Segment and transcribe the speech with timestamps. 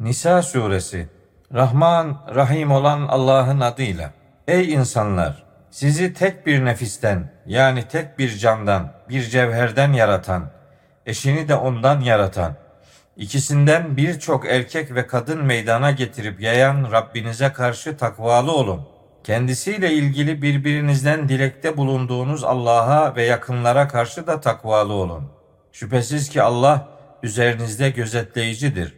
[0.00, 1.08] Nisa suresi
[1.54, 4.10] Rahman, Rahim olan Allah'ın adıyla.
[4.48, 5.44] Ey insanlar!
[5.70, 10.50] Sizi tek bir nefisten yani tek bir candan, bir cevherden yaratan,
[11.06, 12.54] eşini de ondan yaratan,
[13.16, 18.88] ikisinden birçok erkek ve kadın meydana getirip yayan Rabbinize karşı takvalı olun.
[19.24, 25.30] Kendisiyle ilgili birbirinizden dilekte bulunduğunuz Allah'a ve yakınlara karşı da takvalı olun.
[25.72, 26.88] Şüphesiz ki Allah
[27.22, 28.97] üzerinizde gözetleyicidir.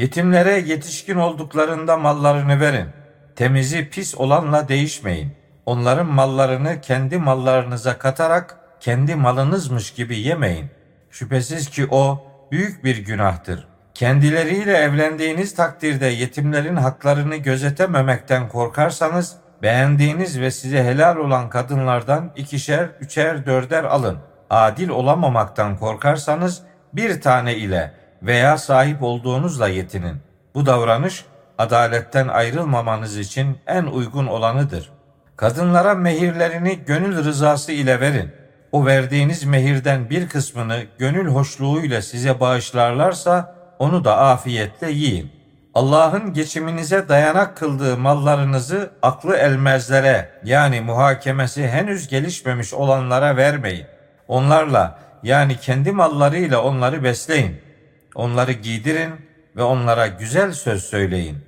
[0.00, 2.86] Yetimlere yetişkin olduklarında mallarını verin.
[3.36, 5.32] Temizi pis olanla değişmeyin.
[5.66, 10.66] Onların mallarını kendi mallarınıza katarak kendi malınızmış gibi yemeyin.
[11.10, 13.68] Şüphesiz ki o büyük bir günahtır.
[13.94, 23.46] Kendileriyle evlendiğiniz takdirde yetimlerin haklarını gözetememekten korkarsanız beğendiğiniz ve size helal olan kadınlardan ikişer, üçer,
[23.46, 24.18] dörder alın.
[24.50, 26.62] Adil olamamaktan korkarsanız
[26.92, 30.16] bir tane ile veya sahip olduğunuzla yetinin.
[30.54, 31.24] Bu davranış
[31.58, 34.90] adaletten ayrılmamanız için en uygun olanıdır.
[35.36, 38.30] Kadınlara mehirlerini gönül rızası ile verin.
[38.72, 45.32] O verdiğiniz mehirden bir kısmını gönül hoşluğuyla size bağışlarlarsa onu da afiyetle yiyin.
[45.74, 53.86] Allah'ın geçiminize dayanak kıldığı mallarınızı aklı elmezlere yani muhakemesi henüz gelişmemiş olanlara vermeyin.
[54.28, 57.60] Onlarla yani kendi mallarıyla onları besleyin.
[58.14, 59.12] Onları giydirin
[59.56, 61.38] ve onlara güzel söz söyleyin.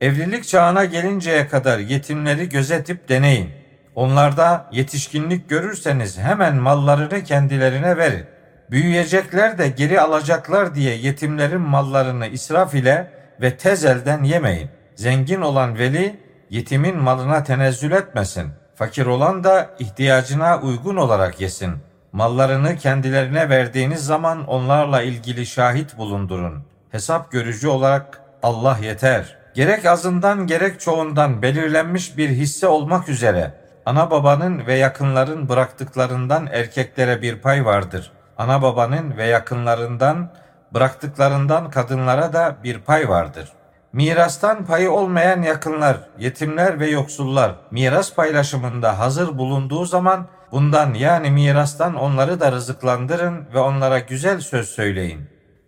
[0.00, 3.50] Evlilik çağına gelinceye kadar yetimleri gözetip deneyin.
[3.94, 8.26] Onlarda yetişkinlik görürseniz hemen mallarını kendilerine verin.
[8.70, 14.68] Büyüyecekler de geri alacaklar diye yetimlerin mallarını israf ile ve tez elden yemeyin.
[14.94, 18.50] Zengin olan veli yetimin malına tenezzül etmesin.
[18.74, 21.72] Fakir olan da ihtiyacına uygun olarak yesin.
[22.16, 26.64] Mallarını kendilerine verdiğiniz zaman onlarla ilgili şahit bulundurun.
[26.90, 29.36] Hesap görücü olarak Allah yeter.
[29.54, 33.54] Gerek azından gerek çoğundan belirlenmiş bir hisse olmak üzere
[33.86, 38.12] ana babanın ve yakınların bıraktıklarından erkeklere bir pay vardır.
[38.38, 40.30] Ana babanın ve yakınlarından
[40.74, 43.52] bıraktıklarından kadınlara da bir pay vardır.
[43.92, 51.94] Mirastan payı olmayan yakınlar, yetimler ve yoksullar miras paylaşımında hazır bulunduğu zaman bundan yani mirastan
[51.94, 55.20] onları da rızıklandırın ve onlara güzel söz söyleyin.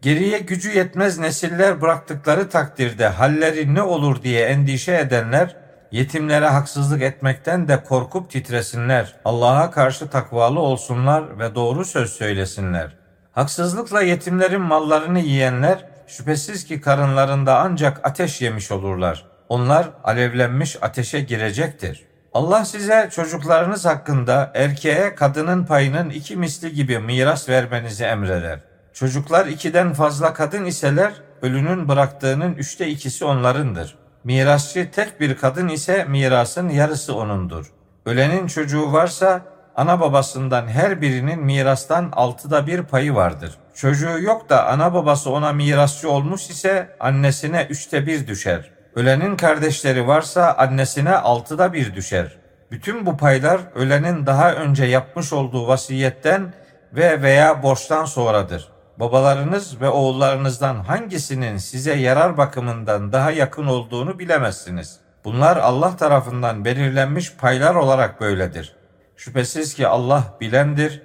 [0.03, 5.57] Geriye gücü yetmez nesiller bıraktıkları takdirde halleri ne olur diye endişe edenler
[5.93, 9.15] yetimlere haksızlık etmekten de korkup titresinler.
[9.25, 12.97] Allah'a karşı takvalı olsunlar ve doğru söz söylesinler.
[13.33, 19.27] Haksızlıkla yetimlerin mallarını yiyenler şüphesiz ki karınlarında ancak ateş yemiş olurlar.
[19.49, 22.08] Onlar alevlenmiş ateşe girecektir.
[22.39, 28.61] Allah size çocuklarınız hakkında erkeğe kadının payının iki misli gibi miras vermenizi emreder.
[28.93, 31.13] Çocuklar ikiden fazla kadın iseler
[31.43, 33.99] ölünün bıraktığının üçte ikisi onlarındır.
[34.25, 37.73] Mirasçı tek bir kadın ise mirasın yarısı onundur.
[38.07, 39.41] Ölenin çocuğu varsa
[39.77, 43.55] ana babasından her birinin mirastan altıda bir payı vardır.
[43.75, 48.78] Çocuğu yok da ana babası ona mirasçı olmuş ise annesine üçte bir düşer.
[48.95, 52.37] Ölenin kardeşleri varsa annesine altıda bir düşer.
[52.71, 56.55] Bütün bu paylar ölenin daha önce yapmış olduğu vasiyetten
[56.93, 58.69] ve veya borçtan sonradır.
[58.97, 65.01] Babalarınız ve oğullarınızdan hangisinin size yarar bakımından daha yakın olduğunu bilemezsiniz.
[65.25, 68.77] Bunlar Allah tarafından belirlenmiş paylar olarak böyledir.
[69.17, 71.03] Şüphesiz ki Allah bilendir,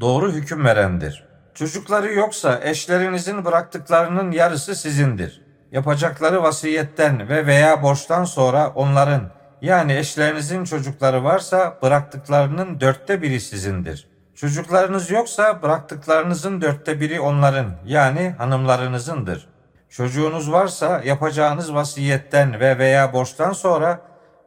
[0.00, 1.24] doğru hüküm verendir.
[1.54, 5.43] Çocukları yoksa eşlerinizin bıraktıklarının yarısı sizindir.
[5.74, 9.22] Yapacakları vasiyetten ve veya borçtan sonra onların
[9.62, 14.08] yani eşlerinizin çocukları varsa bıraktıklarının dörtte biri sizindir.
[14.34, 19.48] Çocuklarınız yoksa bıraktıklarınızın dörtte biri onların yani hanımlarınızındır.
[19.88, 24.00] Çocuğunuz varsa yapacağınız vasiyetten ve veya borçtan sonra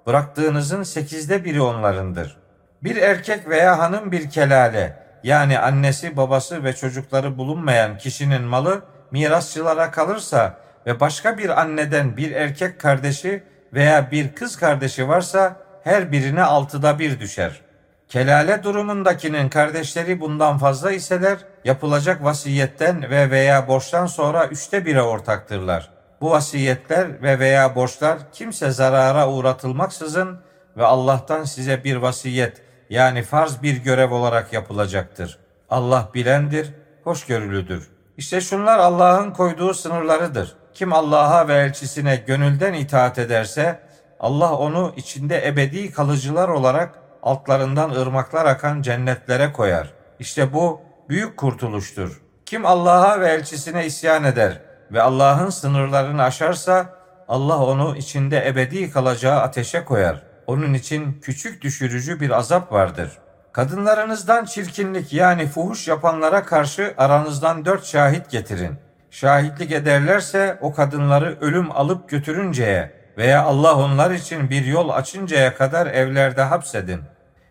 [0.07, 2.37] bıraktığınızın sekizde biri onlarındır.
[2.83, 9.91] Bir erkek veya hanım bir kelale yani annesi babası ve çocukları bulunmayan kişinin malı mirasçılara
[9.91, 16.43] kalırsa ve başka bir anneden bir erkek kardeşi veya bir kız kardeşi varsa her birine
[16.43, 17.61] altıda bir düşer.
[18.09, 25.89] Kelale durumundakinin kardeşleri bundan fazla iseler yapılacak vasiyetten ve veya borçtan sonra üçte bire ortaktırlar.
[26.21, 30.39] Bu vasiyetler ve veya borçlar kimse zarara uğratılmaksızın
[30.77, 35.39] ve Allah'tan size bir vasiyet yani farz bir görev olarak yapılacaktır.
[35.69, 36.73] Allah bilendir,
[37.03, 37.89] hoşgörülüdür.
[38.17, 40.55] İşte şunlar Allah'ın koyduğu sınırlarıdır.
[40.77, 43.79] Kim Allah'a ve elçisine gönülden itaat ederse
[44.19, 49.93] Allah onu içinde ebedi kalıcılar olarak altlarından ırmaklar akan cennetlere koyar.
[50.19, 52.21] İşte bu büyük kurtuluştur.
[52.45, 56.89] Kim Allah'a ve elçisine isyan eder ve Allah'ın sınırlarını aşarsa
[57.27, 60.23] Allah onu içinde ebedi kalacağı ateşe koyar.
[60.47, 63.11] Onun için küçük düşürücü bir azap vardır.
[63.51, 68.86] Kadınlarınızdan çirkinlik yani fuhuş yapanlara karşı aranızdan dört şahit getirin.
[69.11, 75.87] Şahitlik ederlerse o kadınları ölüm alıp götürünceye veya Allah onlar için bir yol açıncaya kadar
[75.87, 77.01] evlerde hapsedin.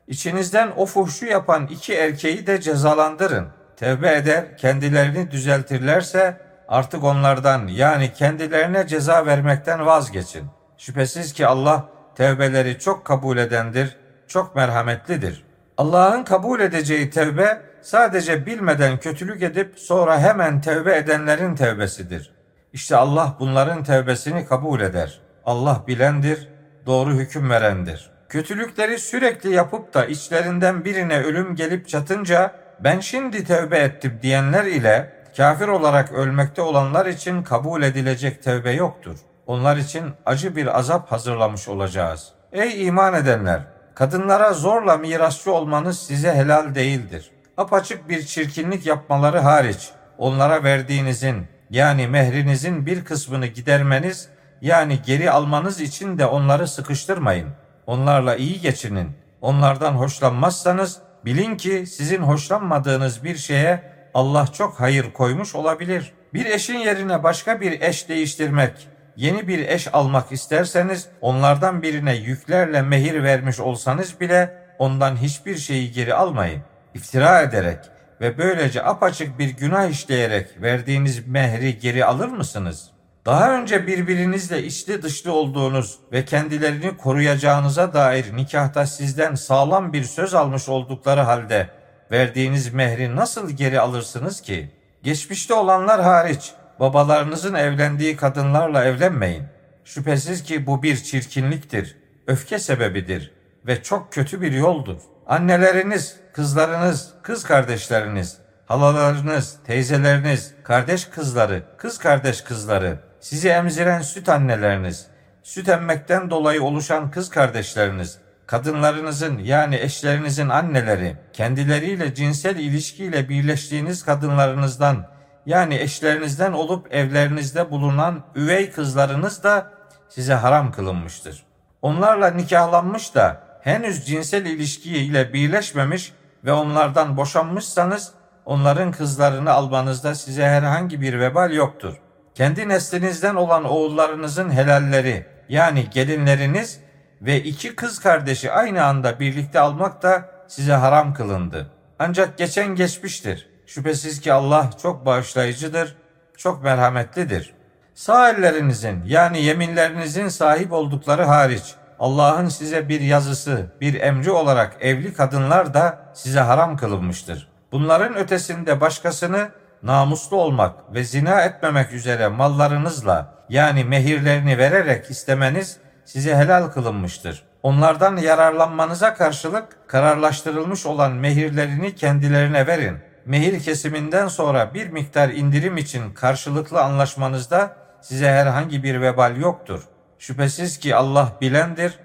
[0.06, 3.48] İçinizden o fuhşu yapan iki erkeği de cezalandırın.
[3.76, 10.44] Tevbe eder, kendilerini düzeltirlerse artık onlardan yani kendilerine ceza vermekten vazgeçin.
[10.78, 13.96] Şüphesiz ki Allah tevbeleri çok kabul edendir,
[14.28, 15.44] çok merhametlidir.
[15.78, 22.30] Allah'ın kabul edeceği tevbe sadece bilmeden kötülük edip sonra hemen tevbe edenlerin tevbesidir.
[22.72, 25.20] İşte Allah bunların tevbesini kabul eder.
[25.44, 26.48] Allah bilendir,
[26.86, 28.10] doğru hüküm verendir.
[28.28, 35.12] Kötülükleri sürekli yapıp da içlerinden birine ölüm gelip çatınca ben şimdi tevbe ettim diyenler ile
[35.36, 39.18] kafir olarak ölmekte olanlar için kabul edilecek tevbe yoktur.
[39.46, 42.32] Onlar için acı bir azap hazırlamış olacağız.
[42.52, 43.60] Ey iman edenler!
[43.94, 47.30] Kadınlara zorla mirasçı olmanız size helal değildir.
[47.56, 54.28] Apaçık bir çirkinlik yapmaları hariç onlara verdiğinizin yani mehrinizin bir kısmını gidermeniz
[54.60, 57.48] yani geri almanız için de onları sıkıştırmayın.
[57.86, 59.10] Onlarla iyi geçinin.
[59.40, 63.82] Onlardan hoşlanmazsanız bilin ki sizin hoşlanmadığınız bir şeye
[64.14, 66.12] Allah çok hayır koymuş olabilir.
[66.34, 72.82] Bir eşin yerine başka bir eş değiştirmek, yeni bir eş almak isterseniz onlardan birine yüklerle
[72.82, 76.62] mehir vermiş olsanız bile ondan hiçbir şeyi geri almayın.
[76.96, 77.78] İftira ederek
[78.20, 82.90] ve böylece apaçık bir günah işleyerek verdiğiniz mehri geri alır mısınız?
[83.26, 90.34] Daha önce birbirinizle içli dışlı olduğunuz ve kendilerini koruyacağınıza dair nikahta sizden sağlam bir söz
[90.34, 91.68] almış oldukları halde
[92.10, 94.70] verdiğiniz mehri nasıl geri alırsınız ki?
[95.02, 99.44] Geçmişte olanlar hariç babalarınızın evlendiği kadınlarla evlenmeyin.
[99.84, 101.96] Şüphesiz ki bu bir çirkinliktir,
[102.26, 103.32] öfke sebebidir
[103.66, 105.15] ve çok kötü bir yoldur.
[105.28, 115.06] Anneleriniz, kızlarınız, kız kardeşleriniz, halalarınız, teyzeleriniz, kardeş kızları, kız kardeş kızları, sizi emziren süt anneleriniz,
[115.42, 125.06] süt emmekten dolayı oluşan kız kardeşleriniz, kadınlarınızın yani eşlerinizin anneleri, kendileriyle cinsel ilişkiyle birleştiğiniz kadınlarınızdan
[125.46, 129.70] yani eşlerinizden olup evlerinizde bulunan üvey kızlarınız da
[130.08, 131.46] size haram kılınmıştır.
[131.82, 136.12] Onlarla nikahlanmış da henüz cinsel ilişkiyle birleşmemiş
[136.44, 138.12] ve onlardan boşanmışsanız
[138.44, 141.94] onların kızlarını almanızda size herhangi bir vebal yoktur.
[142.34, 146.80] Kendi neslinizden olan oğullarınızın helalleri yani gelinleriniz
[147.22, 151.70] ve iki kız kardeşi aynı anda birlikte almak da size haram kılındı.
[151.98, 153.48] Ancak geçen geçmiştir.
[153.66, 155.96] Şüphesiz ki Allah çok bağışlayıcıdır,
[156.36, 157.54] çok merhametlidir.
[157.94, 165.14] Sağ ellerinizin yani yeminlerinizin sahip oldukları hariç Allah'ın size bir yazısı, bir emri olarak evli
[165.14, 167.48] kadınlar da size haram kılınmıştır.
[167.72, 169.48] Bunların ötesinde başkasını
[169.82, 177.44] namuslu olmak ve zina etmemek üzere mallarınızla yani mehirlerini vererek istemeniz size helal kılınmıştır.
[177.62, 182.98] Onlardan yararlanmanıza karşılık kararlaştırılmış olan mehirlerini kendilerine verin.
[183.26, 189.82] Mehir kesiminden sonra bir miktar indirim için karşılıklı anlaşmanızda size herhangi bir vebal yoktur.
[190.18, 191.98] Şüphesiz ki Allah bilendir,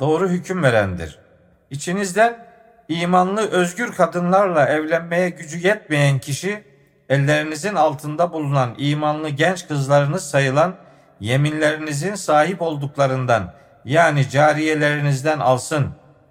[0.00, 1.18] doğru hüküm verendir.
[1.70, 2.46] İçinizden
[2.88, 6.64] imanlı özgür kadınlarla evlenmeye gücü yetmeyen kişi
[7.08, 10.74] ellerinizin altında bulunan imanlı genç kızlarınız sayılan
[11.20, 15.88] yeminlerinizin sahip olduklarından yani cariyelerinizden alsın.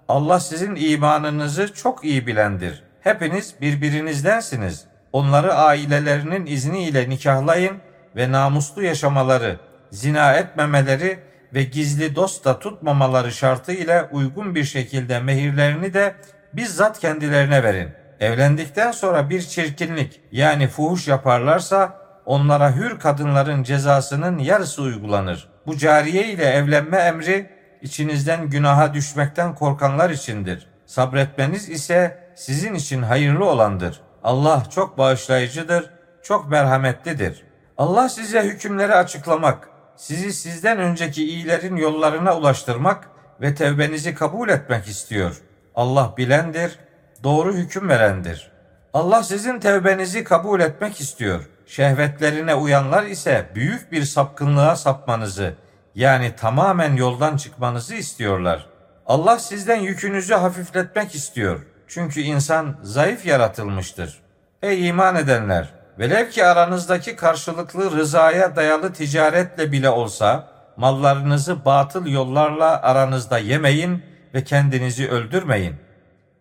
[0.08, 2.82] Allah sizin imanınızı çok iyi bilendir.
[3.00, 4.84] Hepiniz birbirinizdensiniz.
[5.12, 7.76] Onları ailelerinin izniyle nikahlayın
[8.16, 9.56] ve namuslu yaşamaları,
[9.90, 11.18] zina etmemeleri
[11.54, 16.14] ve gizli dost da tutmamaları şartı ile uygun bir şekilde mehirlerini de
[16.52, 17.90] bizzat kendilerine verin.
[18.20, 25.48] Evlendikten sonra bir çirkinlik yani fuhuş yaparlarsa onlara hür kadınların cezasının yarısı uygulanır.
[25.66, 27.50] Bu cariye ile evlenme emri
[27.82, 30.66] içinizden günaha düşmekten korkanlar içindir.
[30.86, 34.00] Sabretmeniz ise sizin için hayırlı olandır.
[34.24, 35.90] Allah çok bağışlayıcıdır,
[36.22, 37.42] çok merhametlidir.
[37.78, 43.08] Allah size hükümleri açıklamak, sizi sizden önceki iyilerin yollarına ulaştırmak
[43.40, 45.42] ve tevbenizi kabul etmek istiyor.
[45.74, 46.78] Allah bilendir,
[47.24, 48.50] doğru hüküm verendir.
[48.94, 51.48] Allah sizin tevbenizi kabul etmek istiyor.
[51.66, 55.54] Şehvetlerine uyanlar ise büyük bir sapkınlığa sapmanızı
[55.94, 58.66] yani tamamen yoldan çıkmanızı istiyorlar.
[59.06, 61.66] Allah sizden yükünüzü hafifletmek istiyor.
[61.88, 64.20] Çünkü insan zayıf yaratılmıştır.
[64.62, 65.75] Ey iman edenler!
[65.98, 74.02] Velev ki aranızdaki karşılıklı rızaya dayalı ticaretle bile olsa mallarınızı batıl yollarla aranızda yemeyin
[74.34, 75.74] ve kendinizi öldürmeyin.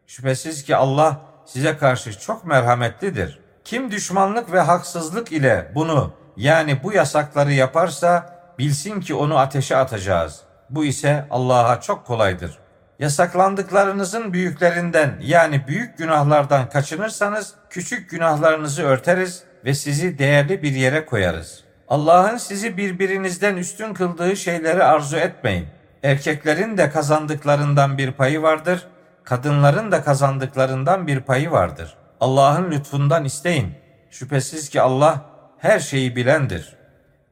[0.08, 3.40] Şüphesiz ki Allah size karşı çok merhametlidir.
[3.64, 10.42] Kim düşmanlık ve haksızlık ile bunu yani bu yasakları yaparsa bilsin ki onu ateşe atacağız.
[10.70, 12.65] Bu ise Allah'a çok kolaydır.
[13.00, 21.64] Yasaklandıklarınızın büyüklerinden yani büyük günahlardan kaçınırsanız küçük günahlarınızı örteriz ve sizi değerli bir yere koyarız.
[21.88, 25.68] Allah'ın sizi birbirinizden üstün kıldığı şeyleri arzu etmeyin.
[26.04, 28.88] Erkeklerin de kazandıklarından bir payı vardır,
[29.24, 31.98] kadınların da kazandıklarından bir payı vardır.
[32.20, 33.74] Allah'ın lütfundan isteyin.
[34.10, 35.26] Şüphesiz ki Allah
[35.58, 36.76] her şeyi bilendir.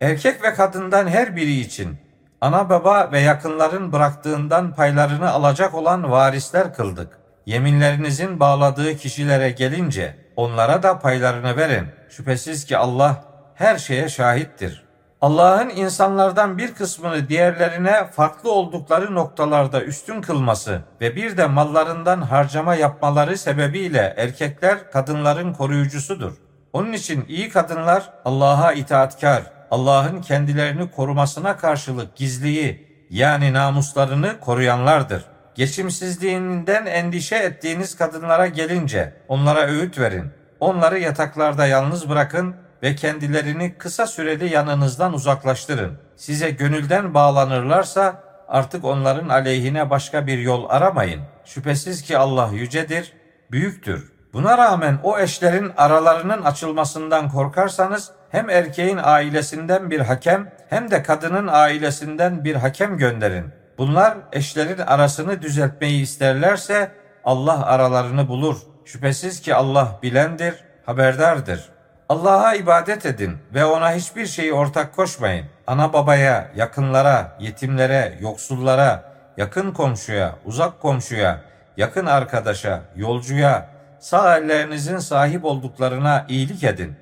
[0.01, 1.98] Erkek ve kadından her biri için
[2.43, 7.19] ana baba ve yakınların bıraktığından paylarını alacak olan varisler kıldık.
[7.45, 11.88] Yeminlerinizin bağladığı kişilere gelince onlara da paylarını verin.
[12.09, 13.23] Şüphesiz ki Allah
[13.55, 14.83] her şeye şahittir.
[15.21, 22.75] Allah'ın insanlardan bir kısmını diğerlerine farklı oldukları noktalarda üstün kılması ve bir de mallarından harcama
[22.75, 26.33] yapmaları sebebiyle erkekler kadınların koruyucusudur.
[26.73, 35.25] Onun için iyi kadınlar Allah'a itaatkar, Allah'ın kendilerini korumasına karşılık gizliyi yani namuslarını koruyanlardır.
[35.55, 40.31] Geçimsizliğinden endişe ettiğiniz kadınlara gelince onlara öğüt verin.
[40.59, 45.97] Onları yataklarda yalnız bırakın ve kendilerini kısa süreli yanınızdan uzaklaştırın.
[46.15, 51.21] Size gönülden bağlanırlarsa artık onların aleyhine başka bir yol aramayın.
[51.45, 53.13] Şüphesiz ki Allah yücedir,
[53.51, 54.12] büyüktür.
[54.33, 61.47] Buna rağmen o eşlerin aralarının açılmasından korkarsanız hem erkeğin ailesinden bir hakem hem de kadının
[61.47, 63.45] ailesinden bir hakem gönderin.
[63.77, 66.91] Bunlar eşlerin arasını düzeltmeyi isterlerse
[67.25, 68.57] Allah aralarını bulur.
[68.85, 71.69] Şüphesiz ki Allah bilendir, haberdardır.
[72.09, 75.45] Allah'a ibadet edin ve ona hiçbir şeyi ortak koşmayın.
[75.67, 79.03] Ana babaya, yakınlara, yetimlere, yoksullara,
[79.37, 81.41] yakın komşuya, uzak komşuya,
[81.77, 83.72] yakın arkadaşa, yolcuya,
[84.03, 86.95] sağ ellerinizin sahip olduklarına iyilik edin.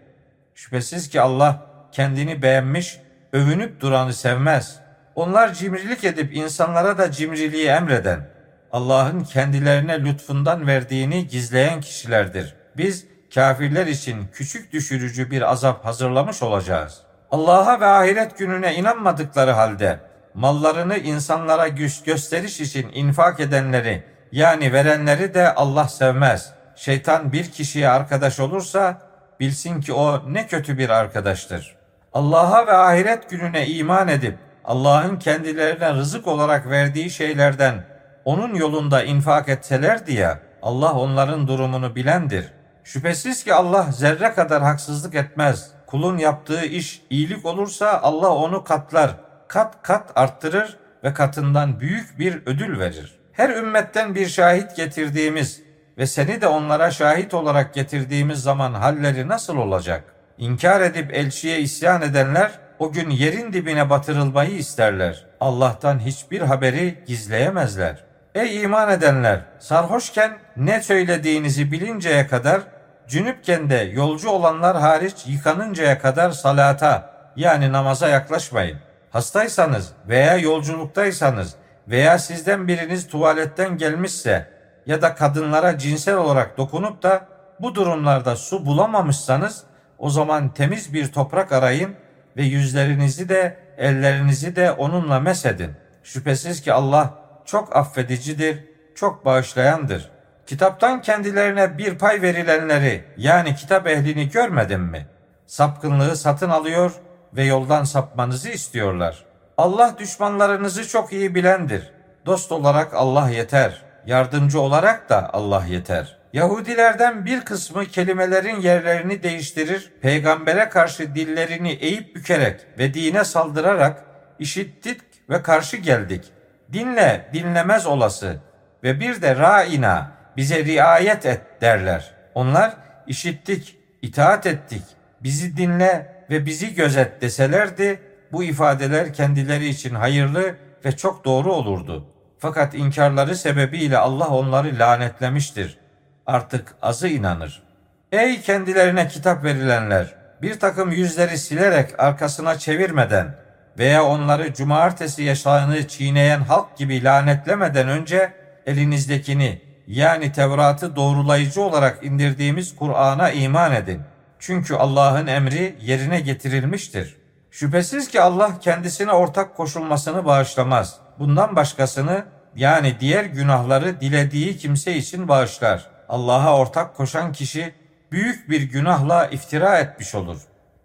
[0.56, 3.00] Şüphesiz ki Allah kendini beğenmiş,
[3.34, 4.80] övünüp duranı sevmez.
[5.16, 8.30] Onlar cimrilik edip insanlara da cimriliği emreden,
[8.72, 12.56] Allah'ın kendilerine lütfundan verdiğini gizleyen kişilerdir.
[12.78, 17.02] Biz kafirler için küçük düşürücü bir azap hazırlamış olacağız.
[17.32, 20.00] Allah'a ve ahiret gününe inanmadıkları halde
[20.34, 26.61] mallarını insanlara güç gösteriş için infak edenleri yani verenleri de Allah sevmez.
[26.82, 29.02] Şeytan bir kişiye arkadaş olursa
[29.40, 31.76] bilsin ki o ne kötü bir arkadaştır.
[32.14, 37.86] Allah'a ve ahiret gününe iman edip Allah'ın kendilerine rızık olarak verdiği şeylerden
[38.26, 42.54] onun yolunda infak etseler diye Allah onların durumunu bilendir.
[42.84, 45.72] Şüphesiz ki Allah zerre kadar haksızlık etmez.
[45.88, 49.12] Kulun yaptığı iş iyilik olursa Allah onu katlar,
[49.48, 53.20] kat kat arttırır ve katından büyük bir ödül verir.
[53.32, 55.71] Her ümmetten bir şahit getirdiğimiz
[56.02, 60.04] ve seni de onlara şahit olarak getirdiğimiz zaman halleri nasıl olacak?
[60.38, 65.26] İnkar edip elçiye isyan edenler o gün yerin dibine batırılmayı isterler.
[65.40, 68.04] Allah'tan hiçbir haberi gizleyemezler.
[68.36, 69.40] Ey iman edenler!
[69.60, 72.62] Sarhoşken ne söylediğinizi bilinceye kadar,
[73.08, 78.78] cünüpken de yolcu olanlar hariç yıkanıncaya kadar salata yani namaza yaklaşmayın.
[79.12, 81.56] Hastaysanız veya yolculuktaysanız
[81.88, 87.28] veya sizden biriniz tuvaletten gelmişse ya da kadınlara cinsel olarak dokunup da
[87.60, 89.64] bu durumlarda su bulamamışsanız
[90.00, 91.96] o zaman temiz bir toprak arayın
[92.38, 95.72] ve yüzlerinizi de ellerinizi de onunla mesedin.
[96.04, 97.14] Şüphesiz ki Allah
[97.46, 100.12] çok affedicidir, çok bağışlayandır.
[100.48, 105.08] Kitaptan kendilerine bir pay verilenleri yani kitap ehlini görmedin mi?
[105.46, 106.92] Sapkınlığı satın alıyor
[107.34, 109.26] ve yoldan sapmanızı istiyorlar.
[109.58, 111.92] Allah düşmanlarınızı çok iyi bilendir.
[112.26, 113.82] Dost olarak Allah yeter.
[114.06, 116.18] Yardımcı olarak da Allah yeter.
[116.34, 124.06] Yahudilerden bir kısmı kelimelerin yerlerini değiştirir, peygambere karşı dillerini eğip bükerek ve dine saldırarak
[124.40, 126.26] işittik ve karşı geldik.
[126.74, 128.36] Dinle dinlemez olası
[128.84, 132.14] ve bir de ra'ina bize riayet et derler.
[132.36, 132.74] Onlar
[133.08, 134.84] işittik, itaat ettik,
[135.24, 138.00] bizi dinle ve bizi gözet deselerdi
[138.32, 140.56] bu ifadeler kendileri için hayırlı
[140.86, 142.06] ve çok doğru olurdu.
[142.42, 145.78] Fakat inkarları sebebiyle Allah onları lanetlemiştir.
[146.26, 147.64] Artık azı inanır.
[148.12, 150.16] Ey kendilerine kitap verilenler!
[150.42, 153.36] Bir takım yüzleri silerek arkasına çevirmeden
[153.78, 158.34] veya onları cumartesi yaşamını çiğneyen halk gibi lanetlemeden önce
[158.66, 164.02] elinizdekini yani Tevrat'ı doğrulayıcı olarak indirdiğimiz Kur'an'a iman edin.
[164.40, 167.18] Çünkü Allah'ın emri yerine getirilmiştir.
[167.52, 171.00] Şüphesiz ki Allah kendisine ortak koşulmasını bağışlamaz.
[171.22, 172.26] Bundan başkasını
[172.56, 175.90] yani diğer günahları dilediği kimse için bağışlar.
[176.10, 177.74] Allah'a ortak koşan kişi
[178.12, 180.38] büyük bir günahla iftira etmiş olur.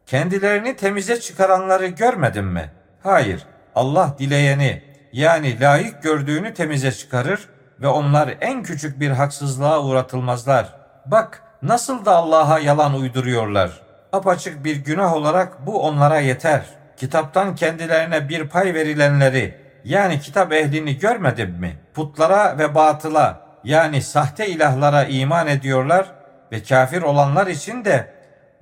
[0.07, 2.71] Kendilerini temize çıkaranları görmedin mi?
[3.03, 3.43] Hayır.
[3.75, 7.49] Allah dileyeni yani layık gördüğünü temize çıkarır
[7.81, 10.75] ve onlar en küçük bir haksızlığa uğratılmazlar.
[11.07, 13.71] Bak nasıl da Allah'a yalan uyduruyorlar.
[14.13, 16.63] Apaçık bir günah olarak bu onlara yeter.
[16.97, 21.77] Kitaptan kendilerine bir pay verilenleri yani kitap ehlini görmedin mi?
[21.95, 26.07] Putlara ve batıla yani sahte ilahlara iman ediyorlar
[26.53, 28.13] ve kafir olanlar için de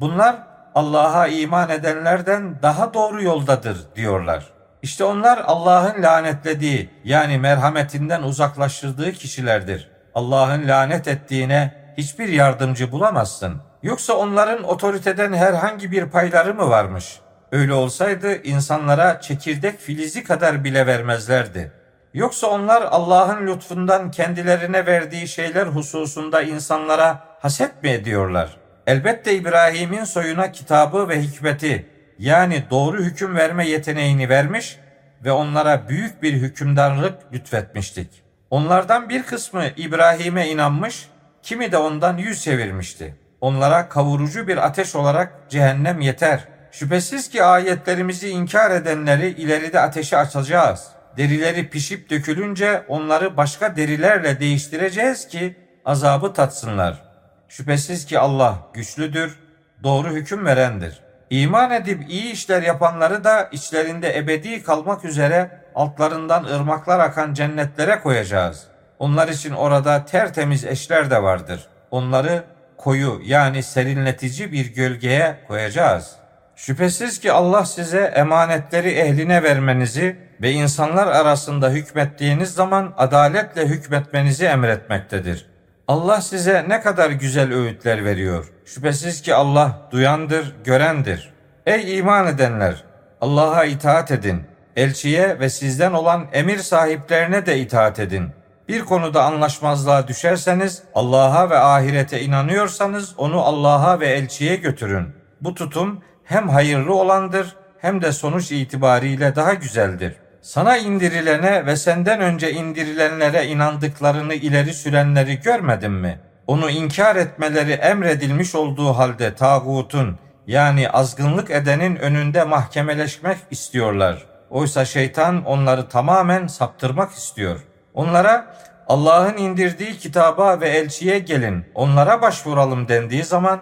[0.01, 0.37] bunlar
[0.75, 4.45] Allah'a iman edenlerden daha doğru yoldadır diyorlar.
[4.83, 9.91] İşte onlar Allah'ın lanetlediği yani merhametinden uzaklaştırdığı kişilerdir.
[10.15, 13.61] Allah'ın lanet ettiğine hiçbir yardımcı bulamazsın.
[13.83, 17.21] Yoksa onların otoriteden herhangi bir payları mı varmış?
[17.55, 21.73] Öyle olsaydı insanlara çekirdek filizi kadar bile vermezlerdi.
[22.15, 28.57] Yoksa onlar Allah'ın lütfundan kendilerine verdiği şeyler hususunda insanlara haset mi ediyorlar?
[28.87, 31.87] Elbette İbrahim'in soyuna kitabı ve hikmeti
[32.19, 34.79] yani doğru hüküm verme yeteneğini vermiş
[35.25, 38.23] ve onlara büyük bir hükümdarlık lütfetmiştik.
[38.51, 41.09] Onlardan bir kısmı İbrahim'e inanmış,
[41.43, 43.15] kimi de ondan yüz çevirmişti.
[43.41, 46.54] Onlara kavurucu bir ateş olarak cehennem yeter.
[46.75, 50.87] Şüphesiz ki ayetlerimizi inkar edenleri ileride ateşe açacağız.
[51.17, 57.03] Derileri pişip dökülünce onları başka derilerle değiştireceğiz ki azabı tatsınlar.
[57.49, 59.39] Şüphesiz ki Allah güçlüdür,
[59.83, 61.01] doğru hüküm verendir.
[61.31, 68.67] İman edip iyi işler yapanları da içlerinde ebedi kalmak üzere altlarından ırmaklar akan cennetlere koyacağız.
[68.99, 71.67] Onlar için orada tertemiz eşler de vardır.
[71.91, 72.45] Onları
[72.77, 76.24] koyu yani serinletici bir gölgeye koyacağız.
[76.57, 85.47] Şüphesiz ki Allah size emanetleri ehline vermenizi ve insanlar arasında hükmettiğiniz zaman adaletle hükmetmenizi emretmektedir.
[85.89, 88.53] Allah size ne kadar güzel öğütler veriyor.
[88.65, 91.33] Şüphesiz ki Allah duyandır, görendir.
[91.67, 92.85] Ey iman edenler!
[93.21, 94.43] Allah'a itaat edin.
[94.77, 98.29] Elçiye ve sizden olan emir sahiplerine de itaat edin.
[98.69, 105.09] Bir konuda anlaşmazlığa düşerseniz, Allah'a ve ahirete inanıyorsanız onu Allah'a ve elçiye götürün.
[105.41, 110.15] Bu tutum hem hayırlı olandır hem de sonuç itibariyle daha güzeldir.
[110.43, 116.21] Sana indirilene ve senden önce indirilenlere inandıklarını ileri sürenleri görmedin mi?
[116.47, 124.27] Onu inkar etmeleri emredilmiş olduğu halde tağutun yani azgınlık edenin önünde mahkemeleşmek istiyorlar.
[124.51, 127.61] Oysa şeytan onları tamamen saptırmak istiyor.
[127.95, 128.57] Onlara
[128.89, 133.61] Allah'ın indirdiği kitaba ve elçiye gelin, onlara başvuralım dendiği zaman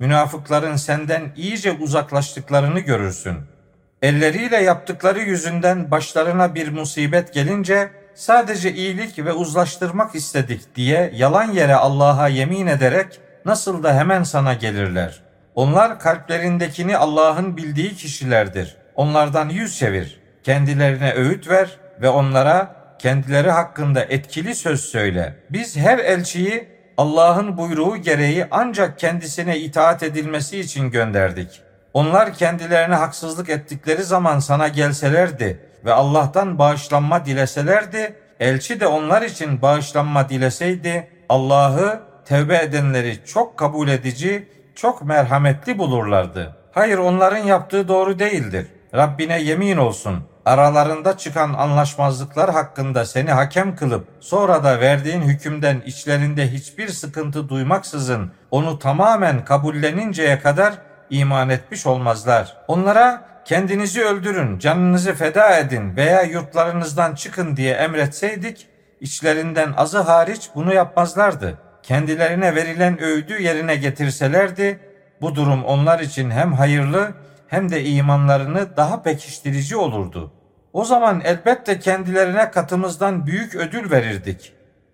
[0.00, 3.36] münafıkların senden iyice uzaklaştıklarını görürsün.
[4.02, 11.74] Elleriyle yaptıkları yüzünden başlarına bir musibet gelince sadece iyilik ve uzlaştırmak istedik diye yalan yere
[11.74, 15.20] Allah'a yemin ederek nasıl da hemen sana gelirler.
[15.54, 18.76] Onlar kalplerindekini Allah'ın bildiği kişilerdir.
[18.94, 20.20] Onlardan yüz çevir.
[20.42, 25.36] Kendilerine öğüt ver ve onlara kendileri hakkında etkili söz söyle.
[25.50, 26.68] Biz her elçiyi
[27.00, 31.60] Allah'ın buyruğu gereği ancak kendisine itaat edilmesi için gönderdik.
[31.94, 39.62] Onlar kendilerine haksızlık ettikleri zaman sana gelselerdi ve Allah'tan bağışlanma dileselerdi, elçi de onlar için
[39.62, 46.56] bağışlanma dileseydi, Allah'ı tevbe edenleri çok kabul edici, çok merhametli bulurlardı.
[46.72, 48.66] Hayır onların yaptığı doğru değildir.
[48.94, 56.52] Rabbine yemin olsun aralarında çıkan anlaşmazlıklar hakkında seni hakem kılıp sonra da verdiğin hükümden içlerinde
[56.52, 60.74] hiçbir sıkıntı duymaksızın onu tamamen kabulleninceye kadar
[61.10, 62.56] iman etmiş olmazlar.
[62.68, 68.66] Onlara kendinizi öldürün, canınızı feda edin veya yurtlarınızdan çıkın diye emretseydik
[69.00, 71.58] içlerinden azı hariç bunu yapmazlardı.
[71.82, 74.80] Kendilerine verilen öğüdü yerine getirselerdi
[75.20, 77.12] bu durum onlar için hem hayırlı
[77.50, 80.32] hem de imanlarını daha pekiştirici olurdu.
[80.72, 84.52] O zaman elbette kendilerine katımızdan büyük ödül verirdik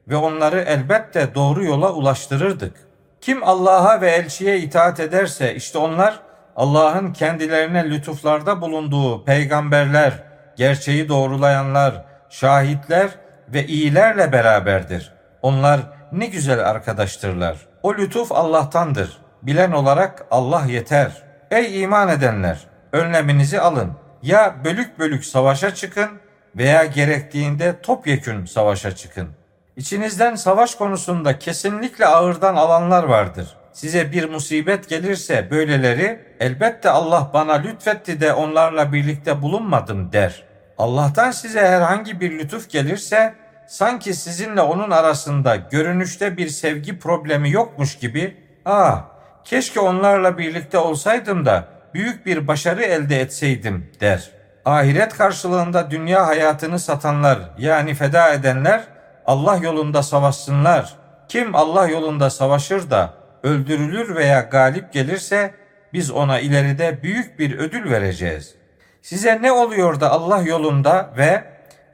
[0.08, 2.76] ve onları elbette doğru yola ulaştırırdık.
[3.20, 6.20] Kim Allah'a ve elçiye itaat ederse işte onlar
[6.56, 10.12] Allah'ın kendilerine lütuflarda bulunduğu peygamberler,
[10.56, 13.08] gerçeği doğrulayanlar, şahitler
[13.48, 15.12] ve iyilerle beraberdir.
[15.42, 15.80] Onlar
[16.12, 17.56] ne güzel arkadaştırlar.
[17.82, 19.18] O lütuf Allah'tandır.
[19.42, 22.66] Bilen olarak Allah yeter.'' Ey iman edenler!
[22.92, 23.92] Önleminizi alın.
[24.22, 26.08] Ya bölük bölük savaşa çıkın
[26.56, 29.28] veya gerektiğinde topyekün savaşa çıkın.
[29.76, 33.56] İçinizden savaş konusunda kesinlikle ağırdan alanlar vardır.
[33.72, 40.44] size bir musibet gelirse böyleleri elbette Allah bana lütfetti de onlarla birlikte bulunmadım der.
[40.78, 43.34] Allah'tan size herhangi bir lütuf gelirse
[43.68, 49.15] sanki sizinle onun arasında görünüşte bir sevgi problemi yokmuş gibi ''Aa
[49.46, 54.30] keşke onlarla birlikte olsaydım da büyük bir başarı elde etseydim.'' der.
[54.64, 58.84] Ahiret karşılığında dünya hayatını satanlar yani feda edenler
[59.26, 60.94] Allah yolunda savaşsınlar.
[61.28, 65.54] Kim Allah yolunda savaşır da öldürülür veya galip gelirse
[65.92, 68.54] biz ona ileride büyük bir ödül vereceğiz.
[69.02, 71.44] Size ne oluyor da Allah yolunda ve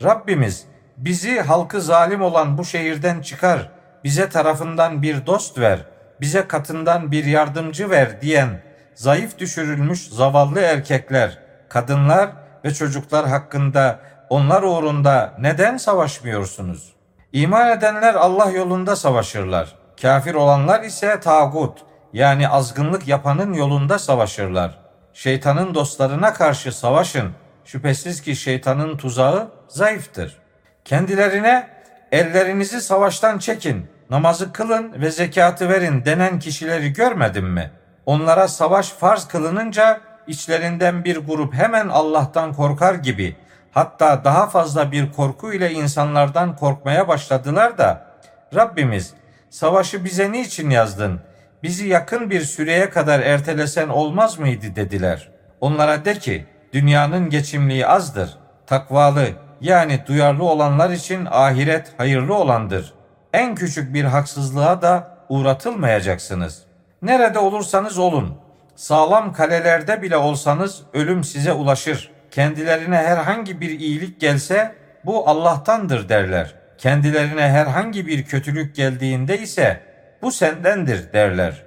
[0.02, 0.64] Rabbimiz
[0.96, 3.70] bizi halkı zalim olan bu şehirden çıkar,
[4.04, 5.78] bize tarafından bir dost ver,
[6.20, 8.62] bize katından bir yardımcı ver diyen
[8.94, 12.30] zayıf düşürülmüş zavallı erkekler, kadınlar
[12.64, 16.92] ve çocuklar hakkında onlar uğrunda neden savaşmıyorsunuz?
[17.32, 19.74] İman edenler Allah yolunda savaşırlar.
[20.02, 21.78] Kafir olanlar ise tağut
[22.12, 24.78] yani azgınlık yapanın yolunda savaşırlar.
[25.12, 27.30] Şeytanın dostlarına karşı savaşın.
[27.64, 30.38] Şüphesiz ki şeytanın tuzağı zayıftır.
[30.84, 31.68] Kendilerine
[32.12, 37.70] ellerinizi savaştan çekin, namazı kılın ve zekatı verin denen kişileri görmedin mi?
[38.06, 43.36] Onlara savaş farz kılınınca içlerinden bir grup hemen Allah'tan korkar gibi
[43.70, 48.06] hatta daha fazla bir korku ile insanlardan korkmaya başladılar da
[48.54, 49.14] Rabbimiz
[49.50, 51.20] savaşı bize niçin yazdın?
[51.62, 55.28] Bizi yakın bir süreye kadar ertelesen olmaz mıydı dediler.
[55.60, 58.38] Onlara de ki dünyanın geçimliği azdır.
[58.66, 59.28] Takvalı
[59.60, 62.94] yani duyarlı olanlar için ahiret hayırlı olandır.
[63.32, 66.62] En küçük bir haksızlığa da uğratılmayacaksınız.
[67.02, 68.38] Nerede olursanız olun,
[68.76, 72.10] sağlam kalelerde bile olsanız ölüm size ulaşır.
[72.30, 76.54] Kendilerine herhangi bir iyilik gelse bu Allah'tandır derler.
[76.78, 79.80] Kendilerine herhangi bir kötülük geldiğinde ise
[80.22, 81.62] bu sendendir derler.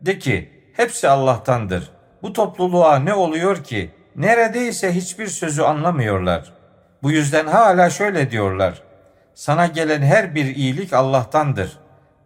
[0.00, 1.90] De ki hepsi Allah'tandır.
[2.22, 6.52] Bu topluluğa ne oluyor ki neredeyse hiçbir sözü anlamıyorlar.
[7.02, 8.82] Bu yüzden hala şöyle diyorlar.
[9.36, 11.78] Sana gelen her bir iyilik Allah'tandır.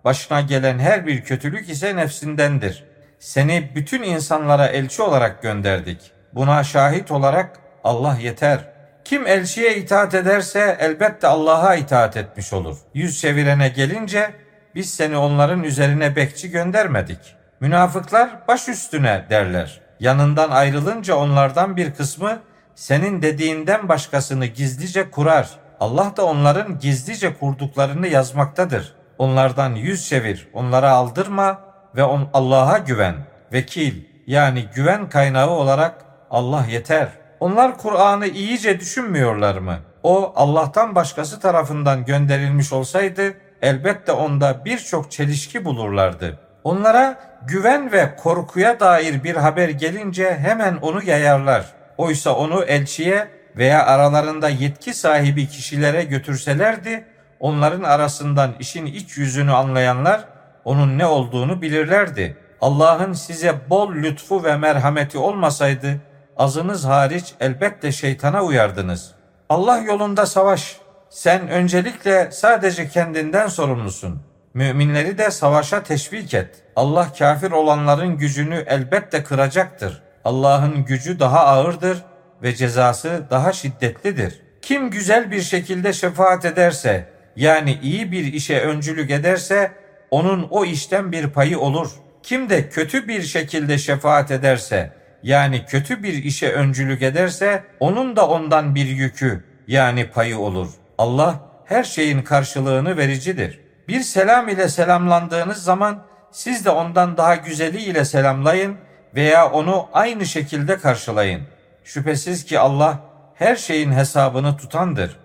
[0.04, 2.84] Başına gelen her bir kötülük ise nefsindendir.
[3.18, 6.12] Seni bütün insanlara elçi olarak gönderdik.
[6.34, 8.60] Buna şahit olarak Allah yeter.
[9.04, 12.76] Kim elçiye itaat ederse elbette Allah'a itaat etmiş olur.
[12.94, 14.30] Yüz çevirene gelince
[14.74, 17.36] biz seni onların üzerine bekçi göndermedik.
[17.60, 19.80] Münafıklar baş üstüne derler.
[20.00, 22.38] Yanından ayrılınca onlardan bir kısmı
[22.74, 25.48] senin dediğinden başkasını gizlice kurar.
[25.80, 28.94] Allah da onların gizlice kurduklarını yazmaktadır.
[29.18, 31.60] Onlardan yüz çevir, onlara aldırma
[31.96, 33.14] ve on Allah'a güven.
[33.52, 37.08] Vekil yani güven kaynağı olarak Allah yeter.
[37.40, 39.78] Onlar Kur'an'ı iyice düşünmüyorlar mı?
[40.02, 46.38] O Allah'tan başkası tarafından gönderilmiş olsaydı elbette onda birçok çelişki bulurlardı.
[46.64, 51.66] Onlara güven ve korkuya dair bir haber gelince hemen onu yayarlar.
[51.98, 57.04] Oysa onu elçiye veya aralarında yetki sahibi kişilere götürselerdi,
[57.40, 60.24] onların arasından işin iç yüzünü anlayanlar
[60.64, 62.36] onun ne olduğunu bilirlerdi.
[62.60, 65.96] Allah'ın size bol lütfu ve merhameti olmasaydı,
[66.36, 69.14] azınız hariç elbette şeytana uyardınız.
[69.48, 70.76] Allah yolunda savaş.
[71.10, 74.22] Sen öncelikle sadece kendinden sorumlusun.
[74.54, 76.62] Müminleri de savaşa teşvik et.
[76.76, 80.02] Allah kafir olanların gücünü elbette kıracaktır.
[80.24, 81.98] Allah'ın gücü daha ağırdır
[82.42, 84.40] ve cezası daha şiddetlidir.
[84.62, 89.72] Kim güzel bir şekilde şefaat ederse, yani iyi bir işe öncülük ederse,
[90.11, 91.90] onun o işten bir payı olur.
[92.22, 98.29] Kim de kötü bir şekilde şefaat ederse, yani kötü bir işe öncülük ederse, onun da
[98.29, 100.68] ondan bir yükü, yani payı olur.
[100.98, 103.61] Allah her şeyin karşılığını vericidir.
[103.88, 108.76] Bir selam ile selamlandığınız zaman siz de ondan daha güzeli ile selamlayın
[109.14, 111.42] veya onu aynı şekilde karşılayın.
[111.84, 112.98] Şüphesiz ki Allah
[113.34, 115.16] her şeyin hesabını tutandır.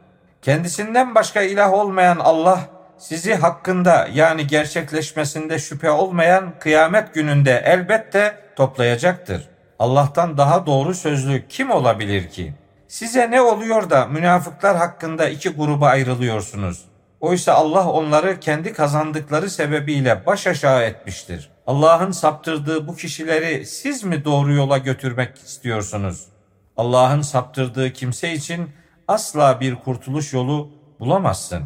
[0.41, 2.59] Kendisinden başka ilah olmayan Allah
[2.97, 9.49] sizi hakkında yani gerçekleşmesinde şüphe olmayan kıyamet gününde elbette toplayacaktır.
[9.79, 12.53] Allah'tan daha doğru sözlü kim olabilir ki?
[12.87, 16.85] Size ne oluyor da münafıklar hakkında iki gruba ayrılıyorsunuz?
[17.19, 21.49] Oysa Allah onları kendi kazandıkları sebebiyle baş aşağı etmiştir.
[21.67, 26.34] Allah'ın saptırdığı bu kişileri siz mi doğru yola götürmek istiyorsunuz?
[26.77, 28.69] Allah'ın saptırdığı kimse için
[29.07, 31.63] asla bir kurtuluş yolu bulamazsın.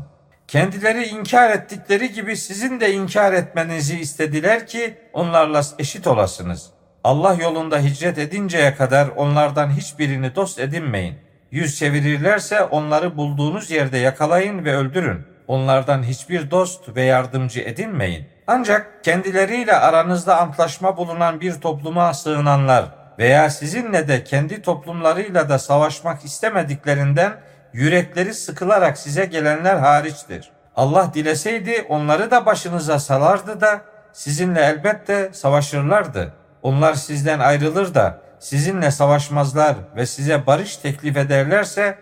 [0.47, 6.69] Kendileri inkar ettikleri gibi sizin de inkar etmenizi istediler ki onlarla eşit olasınız.
[7.03, 11.15] Allah yolunda hicret edinceye kadar onlardan hiçbirini dost edinmeyin.
[11.51, 15.25] Yüz çevirirlerse onları bulduğunuz yerde yakalayın ve öldürün.
[15.47, 18.25] Onlardan hiçbir dost ve yardımcı edinmeyin.
[18.47, 26.25] Ancak kendileriyle aranızda antlaşma bulunan bir topluma sığınanlar veya sizinle de kendi toplumlarıyla da savaşmak
[26.25, 27.33] istemediklerinden
[27.73, 30.51] yürekleri sıkılarak size gelenler hariçtir.
[30.75, 33.81] Allah dileseydi onları da başınıza salardı da
[34.13, 36.33] sizinle elbette savaşırlardı.
[36.61, 41.97] Onlar sizden ayrılır da sizinle savaşmazlar ve size barış teklif ederlerse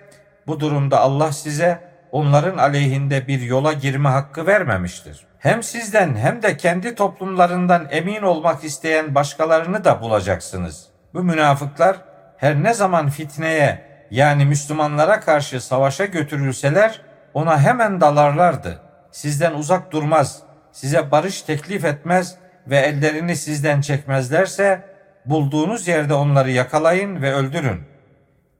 [0.47, 1.79] bu durumda Allah size
[2.11, 5.27] onların aleyhinde bir yola girme hakkı vermemiştir.
[5.39, 10.86] Hem sizden hem de kendi toplumlarından emin olmak isteyen başkalarını da bulacaksınız.
[11.13, 11.97] Bu münafıklar
[12.37, 17.01] her ne zaman fitneye yani Müslümanlara karşı savaşa götürülseler
[17.33, 18.81] ona hemen dalarlardı.
[19.11, 22.35] Sizden uzak durmaz, size barış teklif etmez
[22.67, 24.81] ve ellerini sizden çekmezlerse
[25.25, 27.81] bulduğunuz yerde onları yakalayın ve öldürün.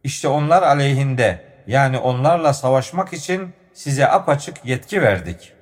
[0.03, 5.53] İşte onlar aleyhinde yani onlarla savaşmak için size apaçık yetki verdik.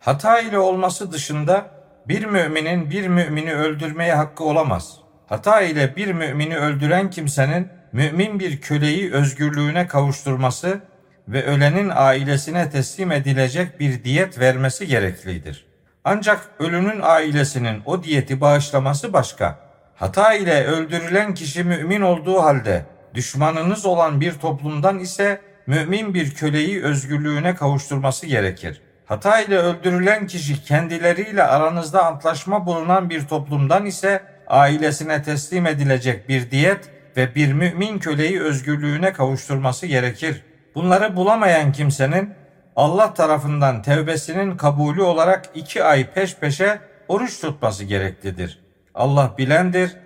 [0.00, 1.66] Hata ile olması dışında
[2.08, 5.03] bir müminin bir mümini öldürmeye hakkı olamaz.
[5.26, 10.80] Hata ile bir mümini öldüren kimsenin mümin bir köleyi özgürlüğüne kavuşturması
[11.28, 15.66] ve ölenin ailesine teslim edilecek bir diyet vermesi gereklidir.
[16.04, 19.58] Ancak ölünün ailesinin o diyeti bağışlaması başka.
[19.94, 22.84] Hata ile öldürülen kişi mümin olduğu halde
[23.14, 28.80] düşmanınız olan bir toplumdan ise mümin bir köleyi özgürlüğüne kavuşturması gerekir.
[29.06, 36.50] Hata ile öldürülen kişi kendileriyle aranızda antlaşma bulunan bir toplumdan ise ailesine teslim edilecek bir
[36.50, 40.42] diyet ve bir mümin köleyi özgürlüğüne kavuşturması gerekir.
[40.74, 42.34] Bunları bulamayan kimsenin
[42.76, 48.60] Allah tarafından tevbesinin kabulü olarak iki ay peş peşe oruç tutması gereklidir.
[48.94, 49.96] Allah bilendir,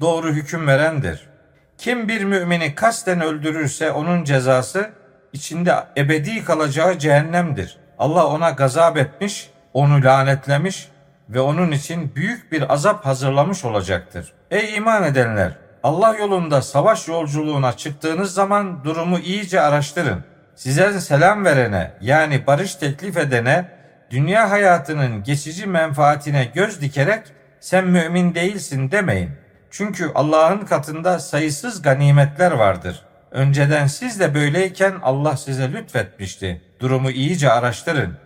[0.00, 1.28] doğru hüküm verendir.
[1.78, 4.90] Kim bir mümini kasten öldürürse onun cezası
[5.32, 7.78] içinde ebedi kalacağı cehennemdir.
[7.98, 10.88] Allah ona gazap etmiş, onu lanetlemiş
[11.28, 14.32] ve onun için büyük bir azap hazırlamış olacaktır.
[14.50, 15.52] Ey iman edenler!
[15.82, 20.24] Allah yolunda savaş yolculuğuna çıktığınız zaman durumu iyice araştırın.
[20.54, 23.68] Size selam verene yani barış teklif edene
[24.10, 27.22] dünya hayatının geçici menfaatine göz dikerek
[27.60, 29.30] sen mümin değilsin demeyin.
[29.70, 33.02] Çünkü Allah'ın katında sayısız ganimetler vardır.
[33.30, 36.62] Önceden siz de böyleyken Allah size lütfetmişti.
[36.80, 38.16] Durumu iyice araştırın.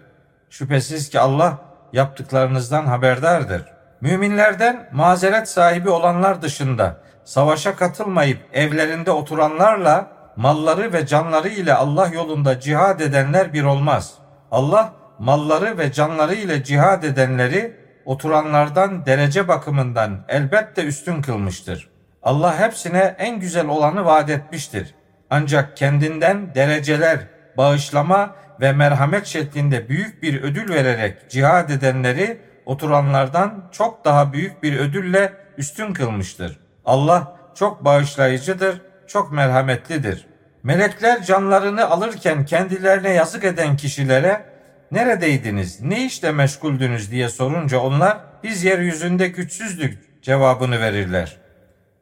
[0.50, 1.58] Şüphesiz ki Allah
[1.92, 3.62] yaptıklarınızdan haberdardır.
[4.00, 12.60] Müminlerden mazeret sahibi olanlar dışında savaşa katılmayıp evlerinde oturanlarla malları ve canları ile Allah yolunda
[12.60, 14.14] cihad edenler bir olmaz.
[14.50, 21.90] Allah malları ve canları ile cihad edenleri oturanlardan derece bakımından elbette üstün kılmıştır.
[22.22, 24.94] Allah hepsine en güzel olanı vaat etmiştir.
[25.30, 27.18] Ancak kendinden dereceler,
[27.56, 34.78] bağışlama ve merhamet şeklinde büyük bir ödül vererek cihad edenleri oturanlardan çok daha büyük bir
[34.78, 36.60] ödülle üstün kılmıştır.
[36.84, 40.26] Allah çok bağışlayıcıdır, çok merhametlidir.
[40.62, 44.44] Melekler canlarını alırken kendilerine yazık eden kişilere
[44.90, 51.36] neredeydiniz, ne işle meşguldünüz diye sorunca onlar biz yeryüzünde güçsüzdük cevabını verirler.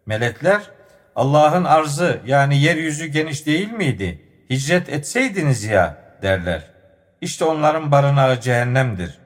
[0.07, 0.63] Melekler
[1.17, 4.23] Allah'ın arzı yani yeryüzü geniş değil miydi?
[4.51, 6.63] Hicret etseydiniz ya derler.
[7.21, 9.19] İşte onların barınağı cehennemdir.